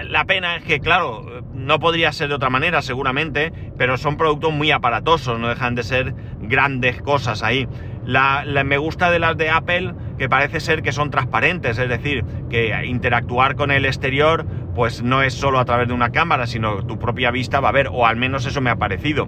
la 0.08 0.24
pena 0.24 0.56
es 0.56 0.64
que, 0.64 0.80
claro, 0.80 1.42
no 1.54 1.78
podría 1.78 2.12
ser 2.12 2.28
de 2.28 2.34
otra 2.34 2.50
manera, 2.50 2.82
seguramente, 2.82 3.52
pero 3.76 3.96
son 3.96 4.16
productos 4.16 4.52
muy 4.52 4.70
aparatosos, 4.70 5.38
no 5.38 5.48
dejan 5.48 5.74
de 5.74 5.82
ser 5.82 6.14
grandes 6.40 7.02
cosas 7.02 7.42
ahí. 7.42 7.68
Me 8.06 8.78
gusta 8.78 9.10
de 9.10 9.18
las 9.18 9.36
de 9.36 9.50
Apple 9.50 9.94
que 10.16 10.28
parece 10.28 10.60
ser 10.60 10.82
que 10.82 10.92
son 10.92 11.10
transparentes, 11.10 11.78
es 11.78 11.88
decir, 11.88 12.24
que 12.48 12.86
interactuar 12.86 13.56
con 13.56 13.70
el 13.70 13.84
exterior 13.84 14.46
pues 14.74 15.02
no 15.02 15.22
es 15.22 15.34
solo 15.34 15.58
a 15.58 15.64
través 15.64 15.88
de 15.88 15.94
una 15.94 16.12
cámara, 16.12 16.46
sino 16.46 16.84
tu 16.84 16.98
propia 16.98 17.30
vista 17.30 17.60
va 17.60 17.70
a 17.70 17.72
ver, 17.72 17.88
o 17.90 18.06
al 18.06 18.16
menos 18.16 18.44
eso 18.44 18.60
me 18.60 18.70
ha 18.70 18.76
parecido 18.76 19.26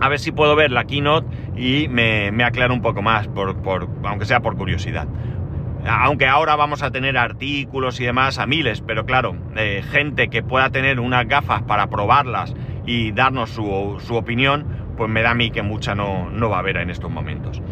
a 0.00 0.08
ver 0.08 0.18
si 0.18 0.32
puedo 0.32 0.54
ver 0.56 0.70
la 0.70 0.84
keynote 0.84 1.26
y 1.56 1.88
me, 1.88 2.30
aclaro 2.44 2.74
un 2.74 2.82
poco 2.82 3.02
más, 3.02 3.28
por, 3.28 3.56
aunque 4.04 4.26
sea 4.26 4.40
por 4.40 4.56
curiosidad. 4.56 5.08
Aunque 5.86 6.26
ahora 6.26 6.56
vamos 6.56 6.82
a 6.82 6.90
tener 6.90 7.16
artículos 7.16 8.00
y 8.00 8.04
demás 8.04 8.38
a 8.38 8.46
miles, 8.46 8.82
pero 8.86 9.06
claro, 9.06 9.36
eh, 9.56 9.82
gente 9.90 10.28
que 10.28 10.42
pueda 10.42 10.70
tener 10.70 11.00
unas 11.00 11.26
gafas 11.26 11.62
para 11.62 11.88
probarlas 11.88 12.54
y 12.84 13.12
darnos 13.12 13.50
su, 13.50 13.64
opinión, 14.14 14.66
pues 14.96 15.08
me 15.08 15.22
da 15.22 15.30
a 15.30 15.34
mí 15.34 15.50
que 15.50 15.62
mucha 15.62 15.94
no, 15.94 16.30
no 16.30 16.50
va 16.50 16.56
a 16.56 16.60
haber 16.60 16.78
en 16.78 16.90
estos 16.90 17.10
momentos. 17.10 17.62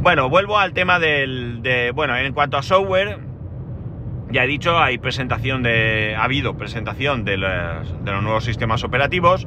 Bueno, 0.00 0.30
vuelvo 0.30 0.58
al 0.58 0.72
tema 0.72 0.98
del, 0.98 1.60
de, 1.62 1.92
bueno, 1.92 2.16
en 2.16 2.32
cuanto 2.32 2.56
a 2.56 2.62
software, 2.62 3.18
Ya 4.30 4.44
he 4.44 4.46
dicho, 4.46 4.78
hay 4.78 4.96
presentación 4.98 5.62
de. 5.62 6.14
ha 6.16 6.22
habido 6.24 6.56
presentación 6.56 7.24
de 7.24 7.36
los 7.36 8.22
nuevos 8.22 8.44
sistemas 8.44 8.84
operativos. 8.84 9.46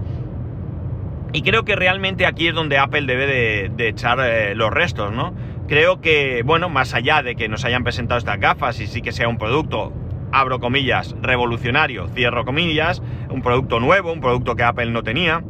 Y 1.34 1.42
creo 1.42 1.66
que 1.66 1.76
realmente 1.76 2.28
aquí 2.28 2.48
es 2.48 2.54
donde 2.54 2.78
Apple 2.78 3.08
debe 3.08 3.26
de, 3.70 3.88
echar 3.88 4.20
eh, 4.22 4.54
los 4.54 4.70
restos, 4.70 5.12
¿no? 5.12 5.34
Creo 5.68 6.00
que, 6.00 6.44
bueno, 6.46 6.70
más 6.70 6.94
allá 6.94 7.24
de 7.24 7.36
que 7.36 7.50
nos 7.50 7.66
hayan 7.66 7.84
presentado 7.84 8.20
estas 8.20 8.40
gafas 8.40 8.80
y 8.80 8.86
sí 8.86 9.02
que 9.02 9.12
sea 9.12 9.28
un 9.28 9.40
producto, 9.40 9.92
abro 10.32 10.60
comillas, 10.60 11.16
revolucionario, 11.22 12.08
cierro 12.10 12.46
comillas, 12.46 13.02
un 13.32 13.42
producto 13.42 13.80
nuevo, 13.80 14.14
un 14.14 14.22
producto 14.22 14.56
que 14.56 14.64
Apple 14.64 14.92
no 14.92 15.02
tenía. 15.02 15.44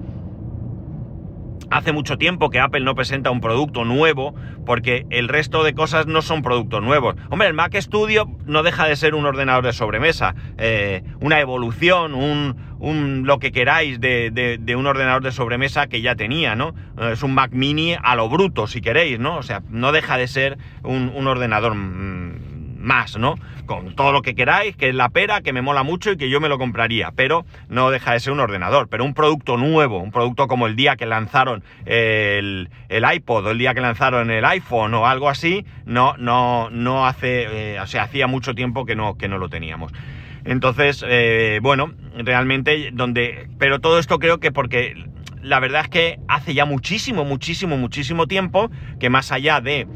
Hace 1.70 1.92
mucho 1.92 2.18
tiempo 2.18 2.50
que 2.50 2.60
Apple 2.60 2.82
no 2.82 2.94
presenta 2.96 3.32
un 3.32 3.42
producto 3.42 3.84
nuevo 3.84 4.36
porque 4.66 5.06
el 5.10 5.28
resto 5.28 5.64
de 5.64 5.74
cosas 5.74 6.06
no 6.06 6.22
son 6.22 6.44
productos 6.44 6.84
nuevos. 6.84 7.16
Hombre, 7.30 7.48
el 7.48 7.54
Mac 7.56 7.76
Studio 7.76 8.30
no 8.46 8.62
deja 8.62 8.86
de 8.86 8.96
ser 8.96 9.16
un 9.16 9.26
ordenador 9.26 9.66
de 9.66 9.74
sobremesa, 9.74 10.36
eh, 10.58 11.04
una 11.20 11.40
evolución, 11.40 12.14
un, 12.14 12.56
un, 12.84 13.26
lo 13.26 13.40
que 13.40 13.52
queráis 13.52 14.00
de, 14.00 14.30
de, 14.60 14.76
un 14.76 14.86
ordenador 14.86 15.24
de 15.24 15.32
sobremesa 15.32 15.88
que 15.88 16.02
ya 16.02 16.16
tenía, 16.16 16.56
¿no? 16.56 16.76
Es 17.12 17.24
un 17.24 17.34
Mac 17.34 17.52
mini 17.54 17.96
a 18.02 18.16
lo 18.16 18.28
bruto, 18.28 18.68
si 18.68 18.82
queréis, 18.82 19.20
¿no? 19.20 19.38
O 19.38 19.44
sea, 19.44 19.64
no 19.70 19.94
deja 19.94 20.18
de 20.18 20.28
ser 20.28 20.58
un, 20.84 21.12
un 21.16 21.28
ordenador... 21.28 21.74
Mmm, 21.74 22.54
más, 22.84 23.18
¿no? 23.18 23.36
Con 23.66 23.96
todo 23.96 24.12
lo 24.12 24.22
que 24.22 24.36
queráis, 24.36 24.76
que 24.76 24.90
es 24.90 24.96
la 24.96 25.08
pera, 25.10 25.40
que 25.40 25.54
me 25.54 25.62
mola 25.62 25.84
mucho 25.84 26.12
y 26.12 26.18
que 26.18 26.30
yo 26.30 26.42
me 26.42 26.50
lo 26.50 26.58
compraría, 26.58 27.12
pero 27.16 27.46
no 27.70 27.90
deja 27.90 28.12
de 28.12 28.20
ser 28.20 28.34
un 28.34 28.42
ordenador, 28.42 28.90
pero 28.90 29.06
un 29.06 29.14
producto 29.14 29.56
nuevo, 29.58 30.00
un 30.00 30.12
producto 30.12 30.48
como 30.48 30.68
el 30.68 30.76
día 30.76 30.98
que 30.98 31.06
lanzaron 31.06 31.64
el, 31.86 32.70
el 32.90 33.14
iPod 33.14 33.48
o 33.48 33.52
el 33.52 33.58
día 33.58 33.74
que 33.74 33.80
lanzaron 33.80 34.30
el 34.30 34.44
iPhone 34.44 34.94
o 34.94 35.08
algo 35.08 35.30
así, 35.30 35.66
no, 35.86 36.18
no, 36.18 36.70
no 36.70 37.08
hace, 37.08 37.76
eh, 37.76 37.80
o 37.80 37.88
sea, 37.88 38.04
hacía 38.04 38.28
mucho 38.28 38.54
tiempo 38.54 38.86
que 38.86 38.98
no, 38.98 39.18
que 39.18 39.30
no 39.30 39.38
lo 39.38 39.48
teníamos. 39.48 39.94
Entonces, 40.46 41.04
eh, 41.08 41.60
bueno, 41.62 41.94
realmente 42.16 42.90
donde, 42.94 43.50
pero 43.58 43.80
todo 43.80 44.00
esto 44.00 44.20
creo 44.20 44.40
que 44.40 44.52
porque 44.52 45.06
la 45.42 45.60
verdad 45.60 45.82
es 45.84 45.90
que 45.90 46.20
hace 46.28 46.54
ya 46.54 46.66
muchísimo, 46.66 47.26
muchísimo, 47.26 47.78
muchísimo 47.78 48.28
tiempo 48.28 48.70
que 49.00 49.10
más 49.10 49.32
allá 49.32 49.62
de, 49.62 49.88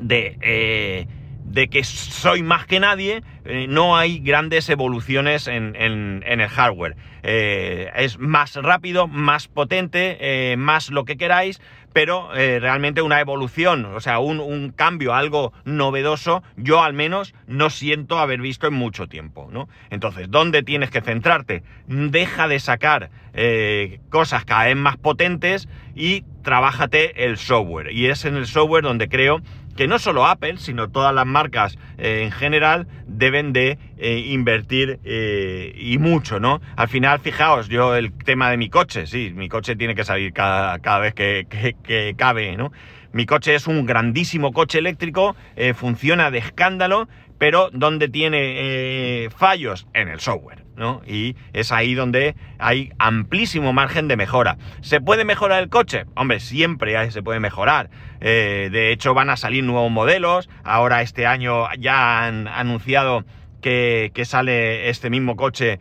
de, 0.00 0.38
eh, 0.42 1.06
de 1.44 1.68
que 1.68 1.84
soy 1.84 2.42
más 2.42 2.66
que 2.66 2.80
nadie, 2.80 3.22
eh, 3.44 3.66
no 3.68 3.96
hay 3.96 4.18
grandes 4.18 4.68
evoluciones 4.68 5.46
en, 5.46 5.74
en, 5.76 6.22
en 6.26 6.40
el 6.40 6.48
hardware. 6.48 6.96
Eh, 7.22 7.90
es 7.96 8.18
más 8.18 8.56
rápido, 8.56 9.08
más 9.08 9.48
potente, 9.48 10.54
más 10.56 10.90
lo 10.90 11.04
que 11.04 11.16
queráis, 11.16 11.60
pero 11.96 12.34
eh, 12.34 12.58
realmente 12.60 13.00
una 13.00 13.20
evolución, 13.20 13.86
o 13.86 14.00
sea, 14.00 14.18
un, 14.18 14.38
un, 14.38 14.68
cambio, 14.68 15.14
algo 15.14 15.54
novedoso, 15.64 16.42
yo 16.58 16.82
al 16.82 16.92
menos 16.92 17.34
no 17.46 17.70
siento 17.70 18.18
haber 18.18 18.42
visto 18.42 18.66
en 18.66 18.74
mucho 18.74 19.06
tiempo, 19.06 19.48
¿no? 19.50 19.66
Entonces, 19.88 20.30
¿dónde 20.30 20.62
tienes 20.62 20.90
que 20.90 21.00
centrarte? 21.00 21.62
Deja 21.86 22.48
de 22.48 22.60
sacar 22.60 23.08
eh, 23.32 24.00
cosas 24.10 24.44
cada 24.44 24.64
vez 24.64 24.76
más 24.76 24.98
potentes 24.98 25.70
y 25.94 26.24
trabájate 26.42 27.24
el 27.24 27.38
software. 27.38 27.90
Y 27.90 28.08
es 28.08 28.26
en 28.26 28.36
el 28.36 28.46
software 28.46 28.84
donde 28.84 29.08
creo 29.08 29.40
que 29.76 29.86
no 29.86 29.98
solo 29.98 30.26
Apple, 30.26 30.56
sino 30.56 30.88
todas 30.88 31.14
las 31.14 31.26
marcas 31.26 31.78
eh, 31.98 32.22
en 32.24 32.32
general 32.32 32.86
deben 33.06 33.52
de 33.52 33.78
eh, 33.98 34.18
invertir 34.26 34.98
eh, 35.04 35.74
y 35.76 35.98
mucho, 35.98 36.40
¿no? 36.40 36.60
Al 36.76 36.88
final, 36.88 37.20
fijaos, 37.20 37.68
yo 37.68 37.94
el 37.94 38.12
tema 38.12 38.50
de 38.50 38.56
mi 38.56 38.70
coche, 38.70 39.06
sí, 39.06 39.32
mi 39.34 39.48
coche 39.48 39.76
tiene 39.76 39.94
que 39.94 40.04
salir 40.04 40.32
cada, 40.32 40.78
cada 40.78 40.98
vez 41.00 41.14
que, 41.14 41.46
que, 41.48 41.76
que, 41.82 42.14
cabe, 42.16 42.56
¿no? 42.56 42.72
Mi 43.12 43.26
coche 43.26 43.54
es 43.54 43.66
un 43.66 43.86
grandísimo 43.86 44.52
coche 44.52 44.78
eléctrico, 44.78 45.36
funciona 45.74 46.30
de 46.30 46.38
escándalo, 46.38 47.08
pero 47.38 47.70
donde 47.72 48.08
tiene 48.08 49.30
fallos 49.34 49.86
en 49.94 50.08
el 50.08 50.20
software, 50.20 50.65
¿no? 50.76 51.02
Y 51.06 51.36
es 51.52 51.72
ahí 51.72 51.94
donde 51.94 52.36
hay 52.58 52.90
amplísimo 52.98 53.72
margen 53.72 54.08
de 54.08 54.16
mejora. 54.16 54.58
¿Se 54.80 55.00
puede 55.00 55.24
mejorar 55.24 55.62
el 55.62 55.68
coche? 55.68 56.04
Hombre, 56.14 56.40
siempre 56.40 57.10
se 57.10 57.22
puede 57.22 57.40
mejorar. 57.40 57.90
Eh, 58.20 58.68
de 58.70 58.92
hecho, 58.92 59.14
van 59.14 59.30
a 59.30 59.36
salir 59.36 59.64
nuevos 59.64 59.90
modelos. 59.90 60.48
Ahora 60.64 61.02
este 61.02 61.26
año 61.26 61.66
ya 61.78 62.26
han 62.26 62.48
anunciado 62.48 63.24
que, 63.60 64.12
que 64.14 64.24
sale 64.24 64.88
este 64.90 65.10
mismo 65.10 65.36
coche 65.36 65.80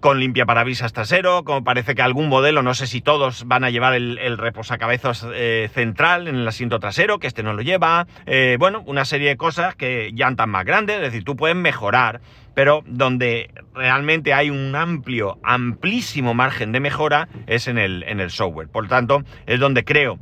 con 0.00 0.20
limpia 0.20 0.46
parabrisas 0.46 0.92
trasero, 0.92 1.42
como 1.42 1.64
parece 1.64 1.94
que 1.94 2.02
algún 2.02 2.28
modelo, 2.28 2.62
no 2.62 2.74
sé 2.74 2.86
si 2.86 3.00
todos 3.00 3.44
van 3.46 3.64
a 3.64 3.70
llevar 3.70 3.94
el, 3.94 4.18
el 4.18 4.38
reposacabezas 4.38 5.26
eh, 5.34 5.68
central 5.72 6.28
en 6.28 6.36
el 6.36 6.46
asiento 6.46 6.78
trasero, 6.78 7.18
que 7.18 7.26
este 7.26 7.42
no 7.42 7.54
lo 7.54 7.62
lleva, 7.62 8.06
eh, 8.26 8.56
bueno, 8.58 8.82
una 8.86 9.04
serie 9.04 9.30
de 9.30 9.36
cosas 9.36 9.74
que 9.74 10.12
llantas 10.14 10.46
más 10.46 10.64
grandes, 10.64 10.96
es 10.96 11.02
decir, 11.02 11.24
tú 11.24 11.34
puedes 11.34 11.56
mejorar, 11.56 12.20
pero 12.56 12.82
donde 12.86 13.50
realmente 13.74 14.32
hay 14.32 14.48
un 14.48 14.74
amplio, 14.74 15.38
amplísimo 15.42 16.32
margen 16.32 16.72
de 16.72 16.80
mejora 16.80 17.28
es 17.46 17.68
en 17.68 17.76
el, 17.76 18.02
en 18.04 18.18
el 18.18 18.30
software. 18.30 18.68
Por 18.68 18.88
tanto, 18.88 19.24
es 19.44 19.60
donde 19.60 19.84
creo 19.84 20.18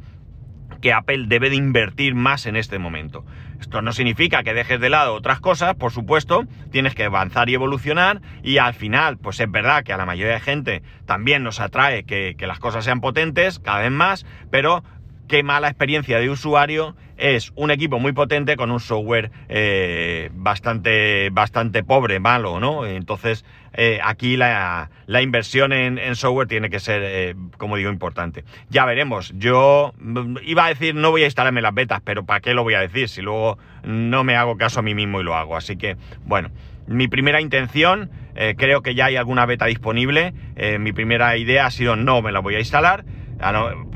que 0.82 0.92
Apple 0.92 1.26
debe 1.28 1.48
de 1.48 1.54
invertir 1.54 2.16
más 2.16 2.46
en 2.46 2.56
este 2.56 2.80
momento. 2.80 3.24
Esto 3.60 3.82
no 3.82 3.92
significa 3.92 4.42
que 4.42 4.52
dejes 4.52 4.80
de 4.80 4.90
lado 4.90 5.14
otras 5.14 5.38
cosas, 5.38 5.76
por 5.76 5.92
supuesto, 5.92 6.44
tienes 6.72 6.96
que 6.96 7.04
avanzar 7.04 7.48
y 7.48 7.54
evolucionar 7.54 8.20
y 8.42 8.58
al 8.58 8.74
final, 8.74 9.16
pues 9.16 9.38
es 9.38 9.48
verdad 9.48 9.84
que 9.84 9.92
a 9.92 9.96
la 9.96 10.04
mayoría 10.04 10.34
de 10.34 10.40
gente 10.40 10.82
también 11.06 11.44
nos 11.44 11.60
atrae 11.60 12.02
que, 12.02 12.34
que 12.36 12.48
las 12.48 12.58
cosas 12.58 12.84
sean 12.84 13.00
potentes 13.00 13.60
cada 13.60 13.78
vez 13.78 13.92
más, 13.92 14.26
pero 14.50 14.82
qué 15.28 15.42
mala 15.42 15.68
experiencia 15.68 16.18
de 16.18 16.30
usuario 16.30 16.94
es 17.16 17.52
un 17.54 17.70
equipo 17.70 17.98
muy 17.98 18.12
potente 18.12 18.56
con 18.56 18.70
un 18.70 18.80
software 18.80 19.30
eh, 19.48 20.30
bastante, 20.34 21.30
bastante 21.30 21.84
pobre, 21.84 22.18
malo, 22.18 22.58
¿no? 22.58 22.86
Entonces, 22.86 23.44
eh, 23.72 24.00
aquí 24.02 24.36
la, 24.36 24.90
inversión 25.22 25.72
en, 25.72 26.16
software 26.16 26.48
tiene 26.48 26.70
que 26.70 26.80
ser, 26.80 27.02
eh, 27.04 27.34
como 27.56 27.76
digo, 27.76 27.90
importante. 27.90 28.44
Ya 28.68 28.84
veremos. 28.84 29.32
Yo 29.36 29.92
mm, 29.98 30.38
iba 30.44 30.66
a 30.66 30.68
decir, 30.68 30.94
no 30.94 31.10
voy 31.10 31.22
a 31.22 31.26
instalarme 31.26 31.62
las 31.62 31.74
betas, 31.74 32.00
pero 32.04 32.24
¿para 32.24 32.40
qué 32.40 32.54
lo 32.54 32.64
voy 32.64 32.74
a 32.74 32.80
decir 32.80 33.08
si 33.08 33.22
luego 33.22 33.58
no 33.84 34.24
me 34.24 34.36
hago 34.36 34.56
caso 34.56 34.80
a 34.80 34.82
mí 34.82 34.94
mismo 34.94 35.20
y 35.20 35.24
lo 35.24 35.36
hago? 35.36 35.56
Así 35.56 35.76
que, 35.76 35.96
bueno, 36.24 36.50
mi 36.86 37.08
primera 37.08 37.40
intención, 37.40 38.10
creo 38.58 38.82
que 38.82 38.94
ya 38.94 39.06
hay 39.06 39.16
alguna 39.16 39.46
beta 39.46 39.64
disponible. 39.64 40.34
Mi 40.78 40.92
primera 40.92 41.34
idea 41.38 41.64
ha 41.64 41.70
sido 41.70 41.96
no 41.96 42.20
me 42.20 42.30
la 42.30 42.40
voy 42.40 42.56
a 42.56 42.58
instalar 42.58 43.04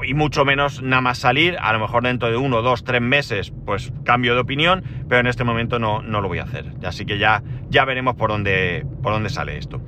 y 0.04 0.14
mucho 0.14 0.44
menos 0.44 0.82
nada 0.82 1.00
más 1.00 1.18
salir, 1.18 1.56
a 1.60 1.72
lo 1.72 1.78
mejor 1.78 2.02
dentro 2.02 2.30
de 2.30 2.36
uno, 2.36 2.62
dos, 2.62 2.84
tres 2.84 3.00
meses, 3.00 3.52
pues 3.64 3.92
cambio 4.04 4.34
de 4.34 4.40
opinión, 4.40 4.84
pero 5.08 5.20
en 5.20 5.26
este 5.26 5.44
momento 5.44 5.78
no, 5.78 6.02
no 6.02 6.20
lo 6.20 6.28
voy 6.28 6.38
a 6.38 6.44
hacer. 6.44 6.66
Así 6.84 7.06
que 7.06 7.18
ya, 7.18 7.42
ya 7.70 7.84
veremos 7.84 8.14
por 8.14 8.30
dónde, 8.30 8.84
por 9.02 9.12
dónde 9.12 9.30
sale 9.30 9.56
esto. 9.56 9.80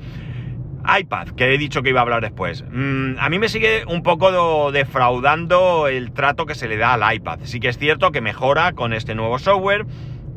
iPad, 0.98 1.28
que 1.30 1.54
he 1.54 1.58
dicho 1.58 1.82
que 1.82 1.90
iba 1.90 2.00
a 2.00 2.02
hablar 2.02 2.22
después. 2.22 2.64
Mm, 2.70 3.18
a 3.18 3.28
mí 3.28 3.38
me 3.38 3.48
sigue 3.48 3.84
un 3.86 4.02
poco 4.02 4.72
defraudando 4.72 5.88
el 5.88 6.12
trato 6.12 6.46
que 6.46 6.54
se 6.54 6.68
le 6.68 6.76
da 6.76 6.94
al 6.94 7.14
iPad. 7.14 7.40
Sí 7.42 7.60
que 7.60 7.68
es 7.68 7.78
cierto 7.78 8.12
que 8.12 8.20
mejora 8.20 8.72
con 8.72 8.92
este 8.92 9.14
nuevo 9.14 9.38
software, 9.38 9.86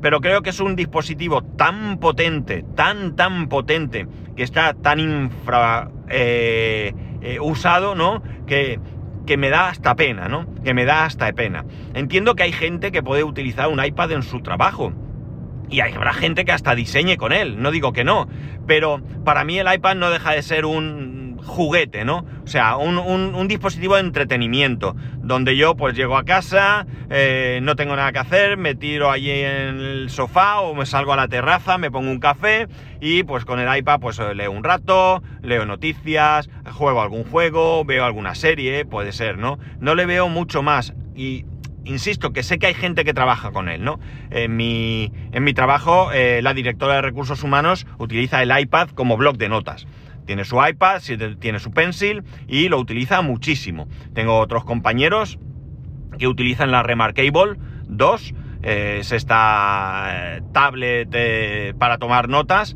pero 0.01 0.20
creo 0.20 0.42
que 0.42 0.50
es 0.50 0.60
un 0.60 0.75
dispositivo 0.75 1.42
tan 1.42 1.98
potente, 1.98 2.65
tan, 2.75 3.15
tan 3.15 3.48
potente, 3.48 4.06
que 4.36 4.44
está 4.44 4.74
tan 4.74 5.00
infra 5.00 5.89
eh, 6.10 6.94
eh, 7.22 7.39
usado, 7.39 7.96
¿no? 7.96 8.22
Que 8.46 8.82
que 9.25 9.38
me 9.38 9.50
da 9.50 9.70
hasta 9.70 9.96
pena, 9.96 10.27
¿no? 10.27 10.46
Que 10.63 10.74
me 10.74 10.86
da 10.86 11.06
hasta 11.06 11.32
pena. 11.34 11.65
Entiendo 11.94 12.36
que 12.36 12.44
hay 12.44 12.51
gente 12.51 12.92
que 12.92 13.03
puede 13.03 13.24
utilizar 13.24 13.70
un 13.70 13.84
iPad 13.84 14.12
en 14.12 14.24
su 14.24 14.42
trabajo. 14.42 14.94
Y 15.70 15.80
habrá 15.80 16.13
gente 16.13 16.46
que 16.46 16.51
hasta 16.51 16.75
diseñe 16.75 17.18
con 17.18 17.32
él, 17.32 17.62
no 17.62 17.72
digo 17.72 17.94
que 17.94 18.03
no. 18.03 18.27
Pero 18.68 19.01
para 19.24 19.44
mí 19.44 19.58
el 19.58 19.74
iPad 19.74 19.96
no 19.96 20.10
deja 20.12 20.32
de 20.32 20.44
ser 20.44 20.65
un 20.65 21.23
juguete, 21.44 22.06
¿no? 22.06 22.26
O 22.44 22.48
sea, 22.48 22.78
un, 22.78 22.98
un, 22.98 23.48
dispositivo 23.48 23.96
de 23.96 24.02
entretenimiento, 24.02 24.96
donde 25.18 25.56
yo 25.56 25.76
pues 25.76 25.96
llego 25.96 26.18
a 26.18 26.24
casa, 26.24 26.86
eh, 27.10 27.60
no 27.62 27.76
tengo 27.76 27.96
nada 27.96 28.12
que 28.12 28.20
hacer, 28.20 28.58
me 28.58 28.76
tiro 28.76 29.12
allí 29.12 29.30
en 29.30 29.80
el 29.80 30.10
sofá 30.10 30.62
o 30.62 30.74
me 30.74 30.86
salgo 30.86 31.14
a 31.14 31.18
la 31.18 31.28
terraza, 31.28 31.78
me 31.78 31.92
pongo 31.92 32.10
un 32.10 32.20
café 32.20 32.68
y 33.00 33.24
pues 33.24 33.46
con 33.46 33.60
el 33.60 33.78
iPad 33.78 34.00
pues 34.00 34.20
leo 34.20 34.52
un 34.52 34.64
rato, 34.64 35.22
leo 35.42 35.66
noticias, 35.66 36.50
juego 36.72 37.02
algún 37.02 37.24
juego, 37.24 37.86
veo 37.86 38.06
alguna 38.06 38.36
serie, 38.36 38.86
puede 38.86 39.12
ser, 39.12 39.38
¿no? 39.38 39.60
No 39.80 39.96
le 39.96 40.06
veo 40.06 40.30
mucho 40.30 40.64
más 40.64 40.94
y 41.16 41.46
insisto, 41.86 42.32
que 42.32 42.44
sé 42.44 42.60
que 42.60 42.68
hay 42.68 42.74
gente 42.74 43.04
que 43.04 43.14
trabaja 43.14 43.52
con 43.52 43.70
él, 43.70 43.84
¿no? 43.84 44.00
En 44.30 44.56
mi, 44.56 45.12
en 45.32 45.44
mi 45.44 45.54
trabajo, 45.54 46.12
eh, 46.14 46.42
la 46.42 46.54
directora 46.54 46.96
de 46.96 47.02
recursos 47.02 47.44
humanos 47.44 47.86
utiliza 47.98 48.42
el 48.42 48.58
iPad 48.58 48.90
como 48.90 49.18
blog 49.18 49.38
de 49.38 49.50
notas. 49.50 49.88
Tiene 50.25 50.46
su 50.46 50.63
iPad, 50.63 51.01
tiene 51.39 51.60
su 51.60 51.72
pencil 51.72 52.24
y 52.48 52.70
lo 52.70 52.80
utiliza 52.80 53.22
muchísimo. 53.22 53.88
Tengo 54.13 54.39
otros 54.39 54.63
compañeros 54.63 55.39
que 56.18 56.27
utilizan 56.27 56.72
la 56.72 56.84
Remarkable 56.84 57.58
2, 57.88 58.34
eh, 58.63 58.98
es 59.01 59.12
esta 59.12 60.38
eh, 60.38 60.42
tablet 60.53 61.10
eh, 61.13 61.74
para 61.77 61.98
tomar 61.98 62.30
notas. 62.30 62.75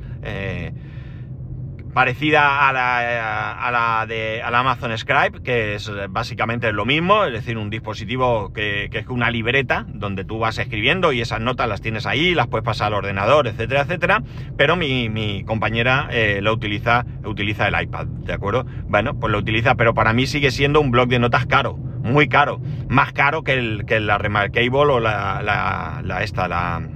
Parecida 1.98 2.70
a 2.70 2.74
la, 2.74 3.54
a 3.54 3.72
la 3.72 4.06
de 4.06 4.44
a 4.44 4.52
la 4.52 4.60
Amazon 4.60 4.96
Scribe, 4.96 5.42
que 5.44 5.74
es 5.74 5.92
básicamente 6.12 6.72
lo 6.72 6.86
mismo, 6.86 7.26
es 7.26 7.34
decir, 7.34 7.58
un 7.58 7.72
dispositivo 7.72 8.54
que, 8.54 8.88
es 8.92 9.08
una 9.08 9.32
libreta 9.32 9.84
donde 9.88 10.24
tú 10.24 10.38
vas 10.38 10.60
escribiendo 10.60 11.12
y 11.12 11.22
esas 11.22 11.42
notas 11.42 11.68
las 11.68 11.82
tienes 11.82 12.06
ahí, 12.06 12.36
las 12.36 12.50
puedes 12.50 12.64
pasar 12.64 12.90
al 12.90 12.94
ordenador, 12.94 13.48
etcétera, 13.48 13.82
etcétera. 13.82 14.22
Pero 14.56 14.76
mi, 14.76 15.10
mi 15.10 15.44
compañera 15.44 16.08
eh, 16.12 16.38
lo 16.44 16.54
utiliza, 16.54 17.04
utiliza 17.26 17.68
el 17.68 17.82
iPad, 17.82 18.06
¿de 18.06 18.34
acuerdo? 18.34 18.68
Bueno, 18.88 19.20
pues 19.20 19.32
lo 19.32 19.40
utiliza, 19.40 19.74
pero 19.74 19.96
para 19.96 20.14
mí 20.14 20.28
sigue 20.28 20.52
siendo 20.52 20.80
un 20.80 20.92
blog 20.92 21.08
de 21.08 21.18
notas 21.18 21.48
caro, 21.48 21.78
muy 21.78 22.30
caro, 22.30 22.62
más 22.90 23.12
caro 23.12 23.42
que, 23.44 23.54
el, 23.54 23.86
que 23.88 24.00
la 24.00 24.20
Remarkable 24.20 24.70
o 24.70 25.00
la 25.00 26.20
esta, 26.22 26.48
la, 26.48 26.88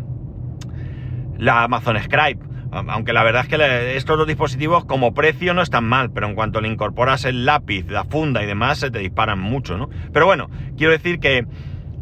la 1.39 1.63
Amazon 1.63 1.97
Scribe 2.03 2.50
aunque 2.71 3.13
la 3.13 3.23
verdad 3.23 3.43
es 3.43 3.49
que 3.49 3.97
estos 3.97 4.17
dos 4.17 4.27
dispositivos 4.27 4.85
como 4.85 5.13
precio 5.13 5.53
no 5.53 5.61
están 5.61 5.83
mal, 5.83 6.11
pero 6.11 6.27
en 6.27 6.35
cuanto 6.35 6.61
le 6.61 6.69
incorporas 6.69 7.25
el 7.25 7.45
lápiz, 7.45 7.85
la 7.89 8.05
funda 8.05 8.41
y 8.41 8.45
demás, 8.45 8.79
se 8.79 8.89
te 8.89 8.99
disparan 8.99 9.39
mucho, 9.39 9.77
¿no? 9.77 9.89
Pero 10.13 10.25
bueno, 10.25 10.49
quiero 10.77 10.93
decir 10.93 11.19
que, 11.19 11.45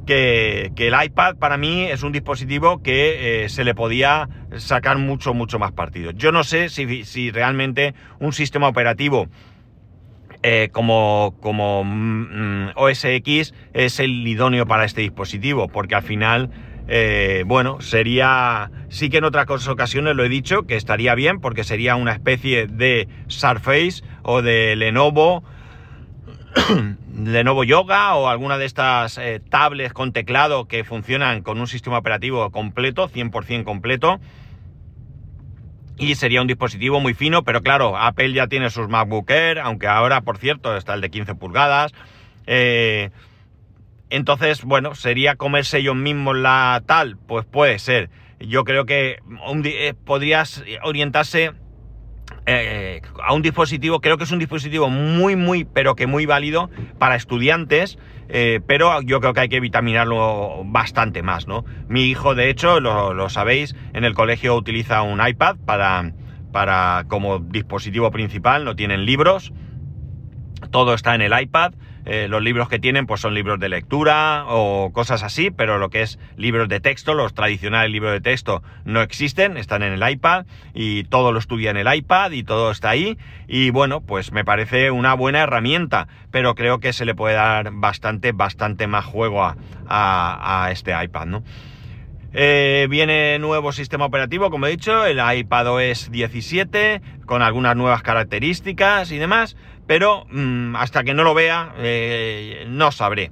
que, 0.06 0.72
el 0.78 0.94
iPad 1.04 1.38
para 1.38 1.58
mí 1.58 1.84
es 1.84 2.04
un 2.04 2.12
dispositivo 2.12 2.82
que 2.84 3.46
eh, 3.46 3.50
se 3.50 3.64
le 3.64 3.74
podía 3.74 4.30
sacar 4.58 4.98
mucho, 4.98 5.34
mucho 5.34 5.60
más 5.60 5.72
partido. 5.72 6.12
Yo 6.12 6.32
no 6.32 6.44
sé 6.44 6.70
si, 6.70 7.04
si 7.04 7.32
realmente 7.32 7.94
un 8.20 8.34
sistema 8.34 8.68
operativo 8.68 9.28
eh, 10.42 10.70
como, 10.72 11.36
como 11.42 11.84
mm, 11.84 12.68
mm, 12.68 12.72
OS 12.76 13.04
X 13.04 13.54
es 13.74 14.00
el 14.00 14.26
idóneo 14.26 14.66
para 14.66 14.86
este 14.86 15.02
dispositivo, 15.02 15.68
porque 15.68 15.96
al 15.96 16.04
final 16.04 16.50
eh, 16.92 17.44
bueno, 17.46 17.82
sería, 17.82 18.72
sí 18.90 19.12
que 19.12 19.18
en 19.18 19.24
otras 19.24 19.68
ocasiones 19.68 20.16
lo 20.16 20.24
he 20.24 20.30
dicho, 20.30 20.64
que 20.64 20.76
estaría 20.76 21.14
bien 21.14 21.40
porque 21.40 21.64
sería 21.64 21.96
una 21.96 22.14
especie 22.14 22.66
de 22.66 23.08
Surface 23.28 24.04
o 24.24 24.42
de 24.42 24.76
Lenovo, 24.76 25.44
Lenovo 27.16 27.64
Yoga 27.64 28.16
o 28.16 28.28
alguna 28.28 28.58
de 28.58 28.66
estas 28.66 29.20
eh, 29.20 29.40
tablets 29.40 29.94
con 29.94 30.14
teclado 30.14 30.66
que 30.66 30.84
funcionan 30.84 31.44
con 31.44 31.60
un 31.60 31.68
sistema 31.68 32.00
operativo 32.00 32.50
completo, 32.50 33.08
100% 33.08 33.64
completo. 33.66 34.20
Y 36.00 36.16
sería 36.16 36.42
un 36.42 36.48
dispositivo 36.48 37.00
muy 37.00 37.14
fino, 37.14 37.44
pero 37.44 37.62
claro, 37.62 37.98
Apple 37.98 38.34
ya 38.34 38.48
tiene 38.48 38.72
sus 38.72 38.90
MacBook 38.90 39.30
Air, 39.30 39.60
aunque 39.60 39.86
ahora, 39.86 40.22
por 40.22 40.40
cierto, 40.40 40.76
está 40.76 40.96
el 40.96 41.02
de 41.02 41.12
15 41.12 41.36
pulgadas. 41.36 41.94
Eh, 42.48 43.12
entonces, 44.10 44.64
bueno, 44.64 44.96
¿sería 44.96 45.36
comerse 45.36 45.80
ellos 45.80 45.96
mismos 45.96 46.38
la 46.38 46.82
tal? 46.86 47.18
Pues 47.18 47.46
puede 47.46 47.80
ser. 47.80 48.10
Yo 48.40 48.64
creo 48.64 48.86
que 48.86 49.20
eh, 49.66 49.94
podrías 50.06 50.64
orientarse 50.84 51.52
eh, 52.46 53.02
a 53.24 53.34
un 53.34 53.42
dispositivo, 53.42 54.00
creo 54.00 54.18
que 54.18 54.24
es 54.24 54.32
un 54.32 54.40
dispositivo 54.40 54.90
muy, 54.90 55.36
muy, 55.36 55.66
pero 55.66 55.96
que 55.96 56.08
muy 56.08 56.26
válido 56.26 56.70
para 56.98 57.16
estudiantes, 57.16 58.00
eh, 58.30 58.62
pero 58.66 59.02
yo 59.02 59.20
creo 59.20 59.34
que 59.34 59.42
hay 59.42 59.50
que 59.50 59.60
vitaminarlo 59.60 60.64
bastante 60.66 61.22
más, 61.22 61.48
¿no? 61.48 61.66
Mi 61.88 62.04
hijo, 62.04 62.36
de 62.36 62.50
hecho, 62.50 62.80
lo, 62.80 63.14
lo 63.14 63.30
sabéis, 63.30 63.76
en 63.94 64.04
el 64.04 64.14
colegio 64.14 64.56
utiliza 64.56 65.02
un 65.02 65.26
iPad 65.26 65.58
para, 65.66 66.14
para 66.52 67.06
como 67.08 67.40
dispositivo 67.40 68.10
principal, 68.12 68.66
no 68.66 68.76
tienen 68.76 69.06
libros, 69.06 69.52
todo 70.72 70.94
está 70.94 71.16
en 71.16 71.22
el 71.22 71.40
iPad. 71.40 71.74
Eh, 72.12 72.28
los 72.28 72.42
libros 72.42 72.68
que 72.70 72.80
tienen 72.80 73.06
pues 73.06 73.22
son 73.22 73.36
libros 73.36 73.60
de 73.60 73.70
lectura 73.70 74.46
o 74.48 74.92
cosas 74.92 75.22
así, 75.22 75.52
pero 75.52 75.78
lo 75.78 75.92
que 75.92 76.02
es 76.02 76.18
libros 76.38 76.68
de 76.68 76.80
texto, 76.80 77.14
los 77.14 77.36
tradicionales 77.36 77.92
libros 77.92 78.12
de 78.14 78.20
texto 78.20 78.64
no 78.84 79.04
existen, 79.04 79.58
están 79.58 79.84
en 79.84 79.94
el 79.94 80.10
iPad 80.10 80.48
y 80.74 81.04
todo 81.04 81.32
lo 81.32 81.38
estudia 81.38 81.70
en 81.70 81.78
el 81.78 81.94
iPad 81.94 82.32
y 82.32 82.42
todo 82.42 82.72
está 82.72 82.90
ahí. 82.90 83.20
Y 83.48 83.70
bueno, 83.70 84.02
pues 84.02 84.32
me 84.32 84.44
parece 84.44 84.90
una 84.90 85.14
buena 85.14 85.42
herramienta, 85.42 86.08
pero 86.32 86.56
creo 86.56 86.80
que 86.80 86.94
se 86.94 87.06
le 87.06 87.14
puede 87.14 87.36
dar 87.36 87.70
bastante, 87.74 88.32
bastante 88.32 88.88
más 88.88 89.06
juego 89.06 89.44
a, 89.88 90.70
este 90.72 90.92
iPad, 91.04 91.28
¿no? 91.28 91.44
Eh, 92.34 92.88
viene 92.90 93.38
nuevo 93.38 93.72
sistema 93.72 94.06
operativo, 94.06 94.50
como 94.50 94.66
he 94.66 94.72
dicho, 94.72 95.06
el 95.06 95.20
iPad 95.20 95.68
OS 95.68 96.10
17, 96.10 97.02
con 97.28 97.44
algunas 97.44 97.76
nuevas 97.76 98.02
características 98.02 99.12
y 99.12 99.20
demás 99.20 99.56
pero 99.90 100.28
mm, 100.30 100.76
hasta 100.76 101.04
que 101.04 101.16
no 101.16 101.24
lo 101.24 101.34
vea 101.34 101.74
eh, 101.80 102.68
no 102.70 102.92
sabré. 102.92 103.32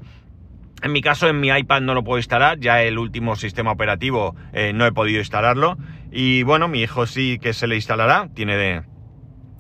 En 0.82 0.91
mi 0.91 1.02
caso, 1.02 1.30
en 1.30 1.39
mi 1.39 1.50
iPad 1.50 1.82
no 1.82 1.93
lo 1.93 2.04
puedo 2.04 2.17
instalar, 2.17 2.60
ya 2.60 2.82
el 2.82 2.98
último 2.98 3.36
sistema 3.36 3.72
operativo 3.72 4.36
eh, 4.54 4.72
no 4.74 4.88
he 4.88 4.91
podido 4.91 5.20
instalarlo. 5.20 5.78
Y 6.12 6.41
bueno, 6.41 6.67
mi 6.67 6.82
hijo 6.82 7.06
sí 7.06 7.38
que 7.39 7.54
se 7.54 7.67
le 7.67 7.76
instalará, 7.76 8.30
tiene 8.34 8.58
de, 8.58 8.82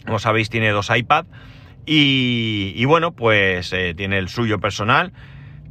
como 0.07 0.17
sabéis, 0.17 0.49
tiene 0.49 0.71
dos 0.71 0.89
iPads. 0.89 1.29
Y, 1.85 2.83
bueno, 2.85 3.11
pues 3.11 3.71
eh, 3.73 3.93
tiene 3.95 4.17
el 4.17 4.27
suyo 4.27 4.59
personal, 4.59 5.13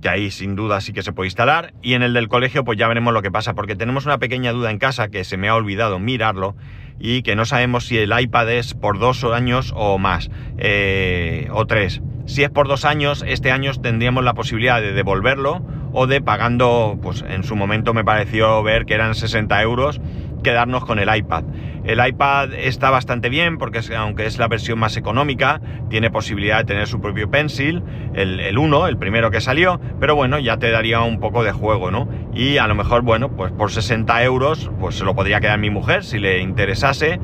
que 0.01 0.09
ahí 0.09 0.31
sin 0.31 0.55
duda 0.55 0.81
sí 0.81 0.93
que 0.93 1.03
se 1.03 1.13
puede 1.13 1.27
instalar. 1.27 1.75
Y 1.83 1.95
en 1.95 2.05
el 2.05 2.13
del 2.13 2.29
colegio, 2.29 2.63
pues 2.63 2.79
ya 2.79 2.87
veremos 2.87 3.13
lo 3.13 3.23
que 3.23 3.33
pasa, 3.33 3.55
porque 3.55 3.75
tenemos 3.75 4.07
una 4.07 4.19
pequeña 4.19 4.53
duda 4.53 4.71
en 4.71 4.79
casa 4.79 5.09
que 5.09 5.25
se 5.25 5.37
me 5.37 5.49
ha 5.49 5.57
olvidado 5.57 5.99
mirarlo 5.99 6.55
y 6.99 7.23
que 7.23 7.37
no 7.37 7.45
sabemos 7.45 7.87
si 7.87 7.99
el 7.99 8.19
iPad 8.19 8.51
es 8.51 8.75
por 8.75 8.99
dos 8.99 9.25
años 9.25 9.73
o 9.77 9.99
más, 9.99 10.31
eh, 10.59 11.49
o 11.53 11.67
tres. 11.67 12.01
Si 12.27 12.43
es 12.43 12.51
por 12.51 12.67
dos 12.67 12.85
años, 12.85 13.25
este 13.27 13.53
año 13.53 13.73
tendríamos 13.75 14.25
la 14.25 14.35
posibilidad 14.35 14.81
de 14.81 14.93
devolverlo 14.93 15.63
o 15.93 16.07
de 16.07 16.21
pagando, 16.21 16.99
pues 17.01 17.25
en 17.27 17.45
su 17.45 17.55
momento 17.55 17.95
me 17.95 18.05
pareció 18.05 18.63
ver 18.63 18.85
que 18.85 18.95
eran 18.95 19.15
60 19.15 19.63
euros, 19.63 20.01
quedarnos 20.47 20.85
con 20.85 21.01
el 21.01 21.13
iPad. 21.13 21.43
El 21.85 22.07
iPad 22.07 22.55
está 22.55 22.91
bastante 22.91 23.29
bien 23.31 23.59
porque 23.59 23.81
aunque 23.97 24.27
es 24.27 24.39
la 24.39 24.47
versión 24.47 24.79
más 24.79 24.97
económica, 24.97 25.61
tiene 25.91 26.09
posibilidad 26.09 26.59
de 26.59 26.65
tener 26.65 26.87
su 26.87 27.01
propio 27.01 27.29
pencil, 27.29 27.83
el, 28.15 28.39
el 28.39 28.57
1, 28.57 28.87
el 28.87 28.97
primero 28.97 29.33
que 29.33 29.41
salió, 29.41 29.81
pero 29.99 30.15
bueno, 30.15 30.39
ya 30.39 30.57
te 30.57 30.71
daría 30.71 31.01
un 31.01 31.19
poco 31.19 31.43
de 31.43 31.51
juego, 31.51 31.91
¿no? 31.91 32.09
Y 32.33 32.59
a 32.59 32.69
lo 32.69 32.77
mejor, 32.77 33.03
bueno, 33.03 33.33
pues 33.33 33.51
por 33.51 33.73
60 33.73 34.23
euros, 34.23 34.71
pues 34.79 34.95
se 34.95 35.05
lo 35.05 35.17
podría 35.17 35.41
quedar 35.41 35.59
mi 35.59 35.71
mujer 35.71 36.05
si 36.05 36.21
le 36.21 36.39
interesase, 36.39 37.19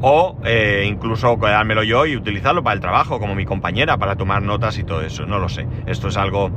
o 0.00 0.38
eh, 0.46 0.86
incluso 0.88 1.38
quedármelo 1.38 1.82
yo 1.82 2.06
y 2.06 2.16
utilizarlo 2.16 2.62
para 2.62 2.72
el 2.72 2.80
trabajo, 2.80 3.20
como 3.20 3.34
mi 3.34 3.44
compañera, 3.44 3.98
para 3.98 4.16
tomar 4.16 4.40
notas 4.40 4.78
y 4.78 4.84
todo 4.84 5.02
eso, 5.02 5.26
no 5.26 5.38
lo 5.38 5.50
sé. 5.50 5.66
Esto 5.86 6.08
es 6.08 6.16
algo 6.16 6.50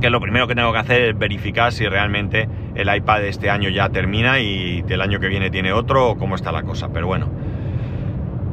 que 0.00 0.10
lo 0.10 0.20
primero 0.20 0.48
que 0.48 0.54
tengo 0.54 0.72
que 0.72 0.78
hacer 0.78 1.02
es 1.02 1.18
verificar 1.18 1.72
si 1.72 1.86
realmente 1.86 2.48
el 2.74 2.94
iPad 2.94 3.24
este 3.24 3.50
año 3.50 3.68
ya 3.68 3.90
termina 3.90 4.40
y 4.40 4.82
el 4.88 5.00
año 5.00 5.20
que 5.20 5.28
viene 5.28 5.50
tiene 5.50 5.72
otro 5.72 6.10
o 6.10 6.16
cómo 6.16 6.34
está 6.34 6.50
la 6.50 6.62
cosa. 6.62 6.88
Pero 6.92 7.06
bueno, 7.06 7.30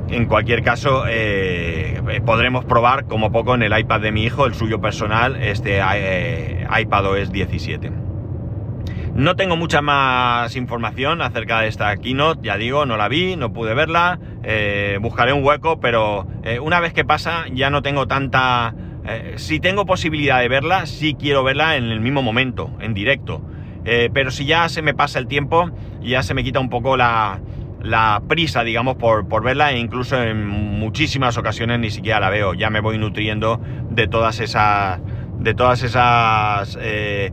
en 0.09 0.25
cualquier 0.25 0.63
caso 0.63 1.05
eh, 1.07 2.21
podremos 2.25 2.65
probar 2.65 3.05
como 3.05 3.31
poco 3.31 3.55
en 3.55 3.63
el 3.63 3.77
iPad 3.77 4.01
de 4.01 4.11
mi 4.11 4.23
hijo, 4.23 4.45
el 4.45 4.53
suyo 4.53 4.79
personal, 4.79 5.35
este 5.37 5.79
eh, 5.81 6.67
iPad 6.79 7.05
OS 7.05 7.31
17. 7.31 7.91
No 9.15 9.35
tengo 9.35 9.57
mucha 9.57 9.81
más 9.81 10.55
información 10.55 11.23
acerca 11.23 11.61
de 11.61 11.69
esta 11.69 11.95
keynote, 11.97 12.41
ya 12.43 12.55
digo, 12.55 12.85
no 12.85 12.97
la 12.97 13.07
vi, 13.07 13.35
no 13.35 13.51
pude 13.51 13.73
verla, 13.73 14.19
eh, 14.43 14.99
buscaré 15.01 15.33
un 15.33 15.43
hueco, 15.43 15.79
pero 15.79 16.27
una 16.61 16.79
vez 16.79 16.93
que 16.93 17.03
pasa 17.03 17.45
ya 17.51 17.69
no 17.69 17.81
tengo 17.81 18.07
tanta 18.07 18.75
eh, 19.07 19.33
si 19.37 19.61
tengo 19.61 19.85
posibilidad 19.85 20.39
de 20.41 20.49
verla, 20.49 20.85
sí 20.85 21.15
quiero 21.17 21.43
verla 21.43 21.77
en 21.77 21.85
el 21.85 22.01
mismo 22.01 22.21
momento, 22.21 22.71
en 22.81 22.93
directo. 22.93 23.41
Eh, 23.85 24.09
pero 24.13 24.31
si 24.31 24.45
ya 24.45 24.67
se 24.67 24.81
me 24.81 24.93
pasa 24.93 25.17
el 25.17 25.27
tiempo, 25.27 25.71
ya 26.01 26.23
se 26.23 26.33
me 26.33 26.43
quita 26.43 26.59
un 26.59 26.69
poco 26.69 26.97
la, 26.97 27.39
prisa, 28.27 28.65
digamos, 28.65 28.97
por, 28.97 29.29
por, 29.29 29.43
verla 29.43 29.71
e 29.71 29.79
incluso 29.79 30.21
en 30.21 30.45
muchísimas 30.45 31.37
ocasiones 31.37 31.79
ni 31.79 31.89
siquiera 31.89 32.19
la 32.19 32.29
veo. 32.29 32.53
Ya 32.53 32.69
me 32.69 32.81
voy 32.81 32.97
nutriendo 32.97 33.61
de 33.89 34.07
todas 34.07 34.41
esas 34.41 34.99
de 35.39 35.53
todas 35.53 35.83
esas 35.83 36.77
eh, 36.81 37.31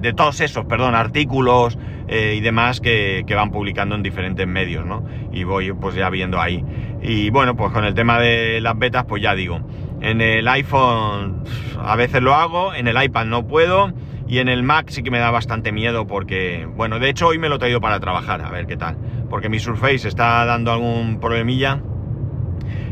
de 0.00 0.12
todos 0.12 0.40
esos 0.40 0.66
perdón 0.66 0.96
artículos 0.96 1.78
y 2.08 2.40
demás 2.40 2.80
que, 2.80 3.22
que, 3.28 3.34
van 3.36 3.52
publicando 3.52 3.94
en 3.94 4.02
diferentes 4.02 4.46
medios 4.46 4.84
no 4.84 5.04
y 5.32 5.44
voy 5.44 5.72
pues 5.72 5.94
ya 5.94 6.10
viendo 6.10 6.40
ahí 6.40 6.64
y 7.02 7.30
bueno 7.30 7.54
pues 7.54 7.70
con 7.70 7.84
el 7.84 7.94
tema 7.94 8.18
de 8.18 8.60
las 8.60 8.76
betas 8.76 9.04
pues 9.04 9.22
ya 9.22 9.36
digo 9.36 9.60
en 10.00 10.20
el 10.20 10.46
iPhone 10.48 11.44
a 11.78 11.96
veces 11.96 12.22
lo 12.22 12.34
hago, 12.34 12.74
en 12.74 12.88
el 12.88 13.02
iPad 13.02 13.26
no 13.26 13.46
puedo 13.46 13.92
y 14.28 14.38
en 14.38 14.48
el 14.48 14.62
Mac 14.62 14.86
sí 14.88 15.02
que 15.02 15.10
me 15.10 15.18
da 15.18 15.30
bastante 15.30 15.72
miedo 15.72 16.06
porque, 16.06 16.68
bueno, 16.76 16.98
de 16.98 17.08
hecho 17.08 17.28
hoy 17.28 17.38
me 17.38 17.48
lo 17.48 17.56
he 17.56 17.58
traído 17.58 17.80
para 17.80 18.00
trabajar, 18.00 18.42
a 18.42 18.50
ver 18.50 18.66
qué 18.66 18.76
tal. 18.76 18.96
Porque 19.30 19.48
mi 19.48 19.58
Surface 19.58 20.08
está 20.08 20.44
dando 20.44 20.72
algún 20.72 21.20
problemilla, 21.20 21.80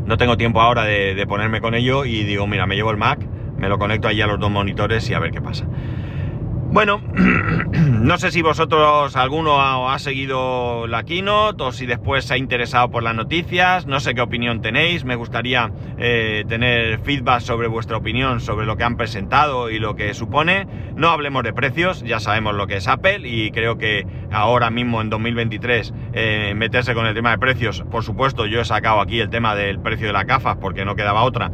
no 0.06 0.16
tengo 0.16 0.36
tiempo 0.36 0.60
ahora 0.60 0.84
de, 0.84 1.24
ponerme 1.26 1.60
con 1.60 1.74
ello 1.74 2.04
y 2.04 2.24
digo, 2.24 2.46
mira, 2.46 2.66
me 2.66 2.76
llevo 2.76 2.90
el 2.90 2.96
Mac, 2.96 3.26
me 3.56 3.68
lo 3.68 3.78
conecto 3.78 4.08
ahí 4.08 4.20
a 4.20 4.26
los 4.26 4.38
dos 4.38 4.50
monitores 4.50 5.08
y 5.10 5.14
a 5.14 5.18
ver 5.18 5.30
qué 5.30 5.40
pasa. 5.40 5.66
Bueno, 6.74 7.00
no 8.00 8.18
sé 8.18 8.32
si 8.32 8.42
vosotros, 8.42 9.14
alguno 9.14 9.60
ha, 9.60 9.96
seguido 10.00 10.88
la 10.88 11.04
keynote 11.04 11.62
o 11.62 11.70
si 11.70 11.86
después 11.86 12.24
se 12.24 12.34
ha 12.34 12.36
interesado 12.36 12.90
por 12.90 13.04
las 13.04 13.14
noticias, 13.14 13.86
no 13.86 14.00
sé 14.00 14.12
qué 14.12 14.20
opinión 14.20 14.60
tenéis, 14.60 15.04
me 15.04 15.14
gustaría 15.14 15.70
eh, 15.98 16.42
tener 16.48 16.98
feedback 16.98 17.42
sobre 17.42 17.68
vuestra 17.68 17.96
opinión 17.96 18.40
sobre 18.40 18.66
lo 18.66 18.76
que 18.76 18.82
han 18.82 18.96
presentado 18.96 19.70
y 19.70 19.78
lo 19.78 19.94
que 19.94 20.14
supone. 20.14 20.66
No 20.96 21.10
hablemos 21.10 21.44
de 21.44 21.52
precios, 21.52 22.02
ya 22.02 22.18
sabemos 22.18 22.56
lo 22.56 22.66
que 22.66 22.78
es 22.78 22.88
Apple 22.88 23.20
y 23.22 23.52
creo 23.52 23.78
que 23.78 24.04
ahora 24.32 24.68
mismo 24.70 25.00
en 25.00 25.10
2023 25.10 25.94
eh, 26.12 26.54
meterse 26.56 26.92
con 26.92 27.06
el 27.06 27.14
tema 27.14 27.30
de 27.30 27.38
precios, 27.38 27.84
por 27.88 28.02
supuesto 28.02 28.46
yo 28.46 28.60
he 28.60 28.64
sacado 28.64 29.00
aquí 29.00 29.20
el 29.20 29.30
tema 29.30 29.54
del 29.54 29.78
precio 29.78 30.08
de 30.08 30.12
la 30.12 30.24
CAFA 30.24 30.56
porque 30.56 30.84
no 30.84 30.96
quedaba 30.96 31.22
otra 31.22 31.52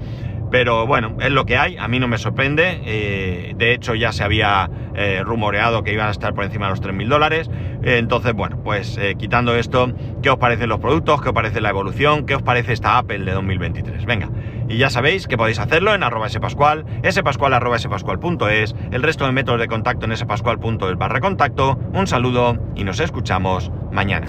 pero 0.50 0.86
bueno, 0.86 1.16
es 1.20 1.30
lo 1.30 1.46
que 1.46 1.56
hay, 1.56 1.76
a 1.76 1.88
mí 1.88 1.98
no 1.98 2.08
me 2.08 2.18
sorprende. 2.18 2.80
Eh, 2.84 3.54
de 3.56 3.72
hecho, 3.72 3.94
ya 3.94 4.12
se 4.12 4.24
había 4.24 4.68
eh, 4.94 5.22
rumoreado 5.24 5.82
que 5.82 5.92
iban 5.92 6.08
a 6.08 6.10
estar 6.10 6.34
por 6.34 6.44
encima 6.44 6.66
de 6.66 6.70
los 6.70 6.82
3.000 6.82 7.08
dólares. 7.08 7.50
Eh, 7.82 7.98
entonces, 7.98 8.32
bueno, 8.32 8.60
pues 8.62 8.98
quitando 9.18 9.54
esto, 9.54 9.92
¿qué 10.22 10.30
os 10.30 10.38
parecen 10.38 10.68
los 10.68 10.80
productos? 10.80 11.22
¿Qué 11.22 11.28
os 11.28 11.34
parece 11.34 11.60
la 11.60 11.70
evolución? 11.70 12.26
¿Qué 12.26 12.34
os 12.34 12.42
parece 12.42 12.72
esta 12.72 12.98
Apple 12.98 13.20
de 13.20 13.32
2023? 13.32 14.04
Venga, 14.04 14.28
y 14.68 14.76
ya 14.76 14.90
sabéis 14.90 15.26
que 15.26 15.36
podéis 15.36 15.58
hacerlo 15.58 15.94
en 15.94 16.02
arroba 16.02 16.28
spascual, 16.28 16.84
spascual 17.08 17.54
arroba 17.54 17.78
spascual.es, 17.78 18.74
el 18.90 19.02
resto 19.02 19.26
de 19.26 19.32
métodos 19.32 19.60
de 19.60 19.68
contacto 19.68 20.06
en 20.06 20.16
spascual.es 20.16 20.96
barra 20.96 21.20
contacto. 21.20 21.78
Un 21.94 22.06
saludo 22.06 22.58
y 22.74 22.84
nos 22.84 23.00
escuchamos 23.00 23.70
mañana. 23.92 24.26